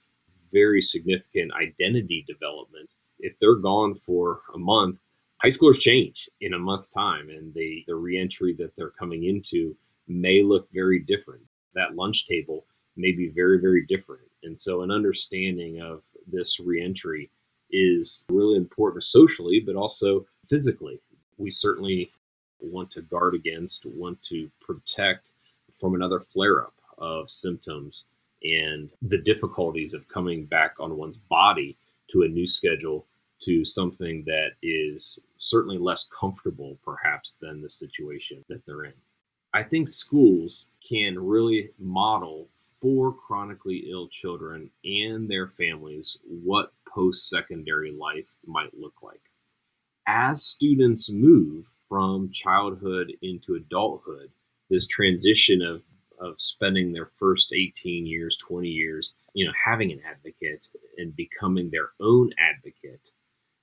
very 0.53 0.81
significant 0.81 1.51
identity 1.53 2.23
development. 2.27 2.89
If 3.19 3.37
they're 3.39 3.55
gone 3.55 3.95
for 3.95 4.41
a 4.53 4.57
month, 4.57 4.99
high 5.41 5.49
schoolers 5.49 5.79
change 5.79 6.29
in 6.41 6.53
a 6.53 6.59
month's 6.59 6.89
time, 6.89 7.29
and 7.29 7.53
the, 7.53 7.83
the 7.87 7.95
reentry 7.95 8.53
that 8.57 8.75
they're 8.75 8.89
coming 8.89 9.25
into 9.25 9.75
may 10.07 10.41
look 10.41 10.67
very 10.73 10.99
different. 10.99 11.43
That 11.75 11.95
lunch 11.95 12.25
table 12.25 12.65
may 12.95 13.11
be 13.11 13.29
very, 13.29 13.59
very 13.59 13.85
different. 13.85 14.23
And 14.43 14.57
so, 14.57 14.81
an 14.81 14.91
understanding 14.91 15.81
of 15.81 16.01
this 16.31 16.59
reentry 16.59 17.29
is 17.71 18.25
really 18.29 18.57
important 18.57 19.03
socially, 19.03 19.61
but 19.65 19.75
also 19.75 20.25
physically. 20.47 20.99
We 21.37 21.51
certainly 21.51 22.11
want 22.59 22.89
to 22.91 23.01
guard 23.01 23.35
against, 23.35 23.85
want 23.85 24.21
to 24.23 24.49
protect 24.61 25.31
from 25.79 25.93
another 25.93 26.19
flare 26.19 26.63
up 26.63 26.73
of 26.97 27.29
symptoms 27.29 28.05
and 28.43 28.89
the 29.01 29.17
difficulties 29.17 29.93
of 29.93 30.07
coming 30.07 30.45
back 30.45 30.75
on 30.79 30.97
one's 30.97 31.17
body 31.29 31.77
to 32.11 32.23
a 32.23 32.27
new 32.27 32.47
schedule 32.47 33.05
to 33.41 33.63
something 33.65 34.23
that 34.25 34.51
is 34.63 35.19
certainly 35.37 35.77
less 35.77 36.07
comfortable 36.07 36.77
perhaps 36.83 37.35
than 37.35 37.61
the 37.61 37.69
situation 37.69 38.43
that 38.49 38.65
they're 38.65 38.85
in. 38.85 38.93
I 39.53 39.63
think 39.63 39.87
schools 39.87 40.67
can 40.87 41.17
really 41.17 41.71
model 41.79 42.49
for 42.81 43.13
chronically 43.13 43.87
ill 43.89 44.07
children 44.07 44.69
and 44.83 45.29
their 45.29 45.49
families 45.49 46.17
what 46.23 46.73
post 46.87 47.29
secondary 47.29 47.91
life 47.91 48.27
might 48.45 48.77
look 48.77 49.01
like. 49.01 49.21
As 50.07 50.43
students 50.43 51.09
move 51.09 51.65
from 51.89 52.31
childhood 52.31 53.13
into 53.21 53.55
adulthood, 53.55 54.29
this 54.69 54.87
transition 54.87 55.61
of 55.61 55.81
of 56.19 56.35
spending 56.37 56.91
their 56.91 57.11
first 57.19 57.53
18 57.53 58.05
years, 58.05 58.37
20 58.37 58.67
years, 58.67 59.15
you 59.33 59.45
know, 59.45 59.53
having 59.63 59.91
an 59.91 60.01
advocate 60.09 60.67
and 60.97 61.15
becoming 61.15 61.69
their 61.69 61.91
own 61.99 62.31
advocate. 62.39 63.11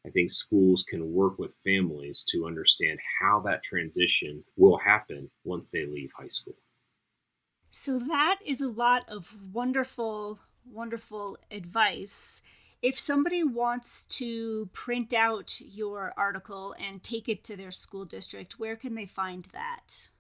I 0.06 0.10
think 0.10 0.30
schools 0.30 0.84
can 0.86 1.12
work 1.12 1.38
with 1.38 1.54
families 1.64 2.24
to 2.28 2.46
understand 2.46 2.98
how 3.20 3.40
that 3.46 3.62
transition 3.62 4.44
will 4.56 4.78
happen 4.78 5.30
once 5.44 5.70
they 5.70 5.86
leave 5.86 6.10
high 6.18 6.28
school. 6.28 6.56
So, 7.70 7.98
that 7.98 8.36
is 8.44 8.60
a 8.60 8.68
lot 8.68 9.04
of 9.08 9.52
wonderful, 9.52 10.38
wonderful 10.64 11.38
advice. 11.50 12.42
If 12.82 12.98
somebody 12.98 13.42
wants 13.42 14.04
to 14.18 14.68
print 14.72 15.14
out 15.14 15.58
your 15.60 16.12
article 16.16 16.74
and 16.78 17.02
take 17.02 17.28
it 17.28 17.42
to 17.44 17.56
their 17.56 17.70
school 17.70 18.04
district, 18.04 18.58
where 18.60 18.76
can 18.76 18.94
they 18.94 19.06
find 19.06 19.48
that? 19.52 20.10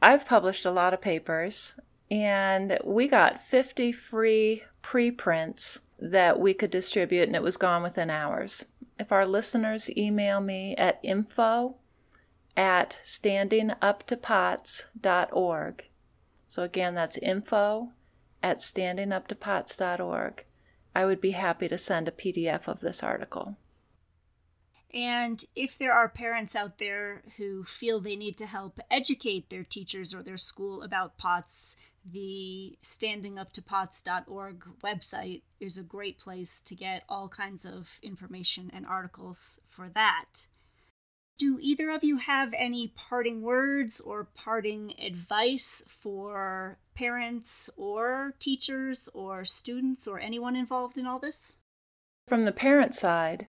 I've 0.00 0.24
published 0.24 0.64
a 0.64 0.70
lot 0.70 0.94
of 0.94 1.00
papers, 1.00 1.74
and 2.10 2.78
we 2.84 3.08
got 3.08 3.42
50 3.42 3.90
free 3.92 4.62
preprints 4.82 5.80
that 5.98 6.38
we 6.38 6.54
could 6.54 6.70
distribute, 6.70 7.24
and 7.24 7.34
it 7.34 7.42
was 7.42 7.56
gone 7.56 7.82
within 7.82 8.08
hours. 8.08 8.64
If 8.98 9.12
our 9.12 9.26
listeners 9.26 9.90
email 9.96 10.40
me 10.40 10.74
at 10.76 10.98
info 11.02 11.76
at 12.56 12.98
standinguptopots.org. 13.04 15.84
So 16.48 16.62
again, 16.62 16.94
that's 16.94 17.18
info 17.18 17.90
at 18.42 18.58
standinguptopots.org. 18.58 20.44
I 20.94 21.04
would 21.04 21.20
be 21.20 21.32
happy 21.32 21.68
to 21.68 21.76
send 21.76 22.08
a 22.08 22.12
PDF 22.12 22.68
of 22.68 22.80
this 22.80 23.02
article. 23.02 23.58
And 24.94 25.44
if 25.54 25.76
there 25.76 25.92
are 25.92 26.08
parents 26.08 26.56
out 26.56 26.78
there 26.78 27.22
who 27.36 27.64
feel 27.64 28.00
they 28.00 28.16
need 28.16 28.38
to 28.38 28.46
help 28.46 28.80
educate 28.90 29.50
their 29.50 29.64
teachers 29.64 30.14
or 30.14 30.22
their 30.22 30.38
school 30.38 30.82
about 30.82 31.18
POTS, 31.18 31.76
the 32.12 32.78
standinguptopots.org 32.82 34.64
website 34.82 35.42
is 35.60 35.76
a 35.76 35.82
great 35.82 36.18
place 36.18 36.60
to 36.62 36.74
get 36.74 37.02
all 37.08 37.28
kinds 37.28 37.64
of 37.64 37.98
information 38.02 38.70
and 38.72 38.86
articles 38.86 39.60
for 39.68 39.88
that. 39.90 40.46
Do 41.38 41.58
either 41.60 41.90
of 41.90 42.02
you 42.02 42.16
have 42.16 42.54
any 42.56 42.88
parting 42.88 43.42
words 43.42 44.00
or 44.00 44.24
parting 44.24 44.94
advice 44.98 45.84
for 45.86 46.78
parents 46.94 47.68
or 47.76 48.34
teachers 48.38 49.08
or 49.12 49.44
students 49.44 50.06
or 50.06 50.18
anyone 50.18 50.56
involved 50.56 50.96
in 50.96 51.06
all 51.06 51.18
this? 51.18 51.58
From 52.26 52.44
the 52.44 52.52
parent 52.52 52.94
side, 52.94 53.48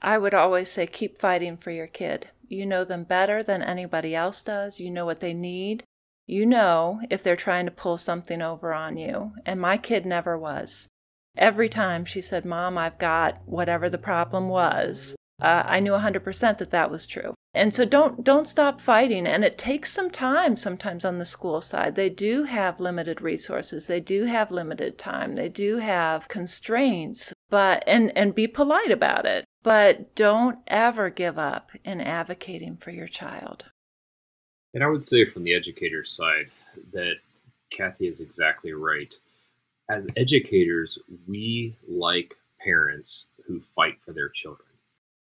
I 0.00 0.18
would 0.18 0.34
always 0.34 0.70
say 0.70 0.86
keep 0.86 1.18
fighting 1.18 1.56
for 1.56 1.70
your 1.70 1.86
kid. 1.86 2.28
You 2.48 2.66
know 2.66 2.84
them 2.84 3.04
better 3.04 3.42
than 3.42 3.62
anybody 3.62 4.16
else 4.16 4.42
does. 4.42 4.80
You 4.80 4.90
know 4.90 5.06
what 5.06 5.20
they 5.20 5.32
need. 5.32 5.84
You 6.26 6.46
know 6.46 7.00
if 7.10 7.22
they're 7.22 7.36
trying 7.36 7.66
to 7.66 7.72
pull 7.72 7.98
something 7.98 8.40
over 8.40 8.72
on 8.72 8.96
you. 8.96 9.32
And 9.44 9.60
my 9.60 9.76
kid 9.76 10.06
never 10.06 10.38
was. 10.38 10.88
Every 11.36 11.68
time 11.68 12.04
she 12.04 12.20
said, 12.20 12.44
Mom, 12.44 12.76
I've 12.76 12.98
got 12.98 13.40
whatever 13.46 13.88
the 13.88 13.98
problem 13.98 14.48
was, 14.48 15.16
uh, 15.40 15.62
I 15.66 15.80
knew 15.80 15.92
100% 15.92 16.58
that 16.58 16.70
that 16.70 16.90
was 16.90 17.06
true. 17.06 17.34
And 17.54 17.74
so 17.74 17.84
don't 17.84 18.24
don't 18.24 18.48
stop 18.48 18.80
fighting 18.80 19.26
and 19.26 19.44
it 19.44 19.58
takes 19.58 19.92
some 19.92 20.10
time 20.10 20.56
sometimes 20.56 21.04
on 21.04 21.18
the 21.18 21.24
school 21.26 21.60
side. 21.60 21.96
They 21.96 22.08
do 22.08 22.44
have 22.44 22.80
limited 22.80 23.20
resources. 23.20 23.86
They 23.86 24.00
do 24.00 24.24
have 24.24 24.50
limited 24.50 24.96
time. 24.96 25.34
They 25.34 25.50
do 25.50 25.76
have 25.76 26.28
constraints, 26.28 27.34
but 27.50 27.84
and 27.86 28.16
and 28.16 28.34
be 28.34 28.46
polite 28.46 28.90
about 28.90 29.26
it. 29.26 29.44
But 29.62 30.14
don't 30.14 30.60
ever 30.66 31.10
give 31.10 31.38
up 31.38 31.72
in 31.84 32.00
advocating 32.00 32.78
for 32.78 32.90
your 32.90 33.08
child. 33.08 33.66
And 34.74 34.82
I 34.82 34.88
would 34.88 35.04
say 35.04 35.24
from 35.24 35.44
the 35.44 35.54
educator's 35.54 36.12
side 36.12 36.50
that 36.92 37.16
Kathy 37.70 38.08
is 38.08 38.20
exactly 38.20 38.72
right. 38.72 39.14
As 39.90 40.06
educators, 40.16 40.98
we 41.26 41.76
like 41.86 42.34
parents 42.58 43.26
who 43.46 43.60
fight 43.74 43.98
for 44.04 44.12
their 44.12 44.30
children. 44.30 44.68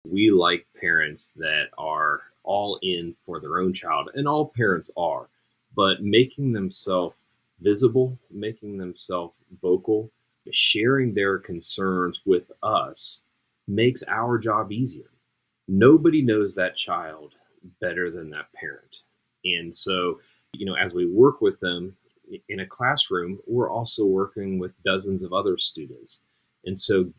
We 0.05 0.31
like 0.31 0.67
parents 0.81 1.33
that 1.37 1.67
are 1.77 2.23
all 2.43 2.79
in 2.83 3.15
for 3.25 3.41
their 3.41 3.59
own 3.59 3.73
child, 3.75 4.11
and 4.15 4.27
all 4.27 4.53
parents 4.57 4.91
are. 4.97 5.29
but 5.75 6.03
making 6.03 6.53
themselves 6.53 7.17
visible, 7.61 8.19
making 8.31 8.77
themselves 8.79 9.35
vocal, 9.63 10.11
sharing 10.51 11.15
their 11.15 11.39
concerns 11.39 12.23
with 12.25 12.51
us 12.63 13.21
makes 13.67 14.03
our 14.09 14.39
job 14.39 14.73
easier. 14.73 15.11
Nobody 15.69 16.23
knows 16.23 16.55
that 16.55 16.77
child 16.77 17.35
better 17.81 18.11
than 18.11 18.31
that 18.31 18.53
parent. 18.55 19.03
And 19.45 19.75
so, 19.75 20.21
you 20.53 20.67
know, 20.67 20.75
as 20.75 20.93
we 20.93 21.07
work 21.07 21.41
with 21.41 21.61
them 21.61 21.97
in 22.49 22.61
a 22.61 22.67
classroom, 22.67 23.39
we're 23.47 23.71
also 23.71 24.05
working 24.05 24.59
with 24.59 24.73
dozens 24.85 25.23
of 25.23 25.33
other 25.33 25.57
students. 25.59 26.23
And 26.65 26.79
so, 26.79 27.13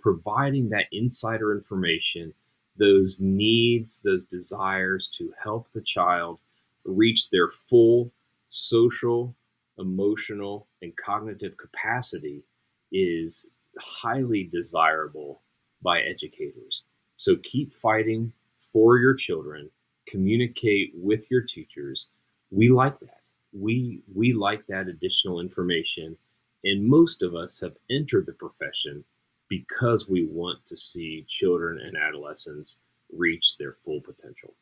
providing 0.00 0.68
that 0.68 0.86
insider 0.92 1.52
information, 1.52 2.32
those 2.76 3.20
needs, 3.20 4.00
those 4.00 4.26
desires 4.26 5.08
to 5.16 5.32
help 5.42 5.68
the 5.72 5.80
child 5.80 6.38
reach 6.84 7.30
their 7.30 7.48
full 7.48 8.12
social, 8.48 9.34
emotional, 9.78 10.68
and 10.82 10.96
cognitive 10.96 11.56
capacity 11.56 12.44
is 12.92 13.50
highly 13.78 14.44
desirable 14.52 15.42
by 15.82 16.00
educators. 16.00 16.84
So 17.16 17.36
keep 17.42 17.72
fighting 17.72 18.32
for 18.72 18.98
your 18.98 19.14
children, 19.14 19.70
communicate 20.06 20.92
with 20.94 21.30
your 21.30 21.42
teachers. 21.42 22.08
We 22.50 22.68
like 22.68 22.98
that. 23.00 23.20
We 23.52 24.00
we 24.12 24.32
like 24.32 24.66
that 24.66 24.88
additional 24.88 25.40
information 25.40 26.16
and 26.64 26.82
most 26.82 27.22
of 27.22 27.34
us 27.34 27.60
have 27.60 27.76
entered 27.90 28.26
the 28.26 28.32
profession 28.32 29.04
because 29.48 30.08
we 30.08 30.26
want 30.26 30.64
to 30.66 30.76
see 30.76 31.26
children 31.28 31.78
and 31.78 31.96
adolescents 31.96 32.80
reach 33.12 33.56
their 33.58 33.74
full 33.84 34.00
potential. 34.00 34.54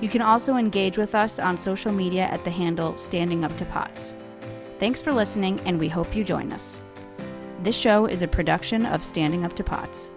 You 0.00 0.08
can 0.08 0.22
also 0.22 0.54
engage 0.56 0.96
with 0.96 1.16
us 1.16 1.40
on 1.40 1.58
social 1.58 1.92
media 1.92 2.22
at 2.24 2.44
the 2.44 2.50
handle 2.50 2.96
Standing 2.96 3.44
Up 3.44 3.56
to 3.56 3.64
Pots. 3.64 4.14
Thanks 4.82 5.00
for 5.00 5.12
listening, 5.12 5.60
and 5.60 5.78
we 5.78 5.88
hope 5.88 6.16
you 6.16 6.24
join 6.24 6.50
us. 6.50 6.80
This 7.62 7.76
show 7.76 8.06
is 8.06 8.22
a 8.22 8.26
production 8.26 8.84
of 8.84 9.04
Standing 9.04 9.44
Up 9.44 9.54
to 9.54 9.62
Pots. 9.62 10.10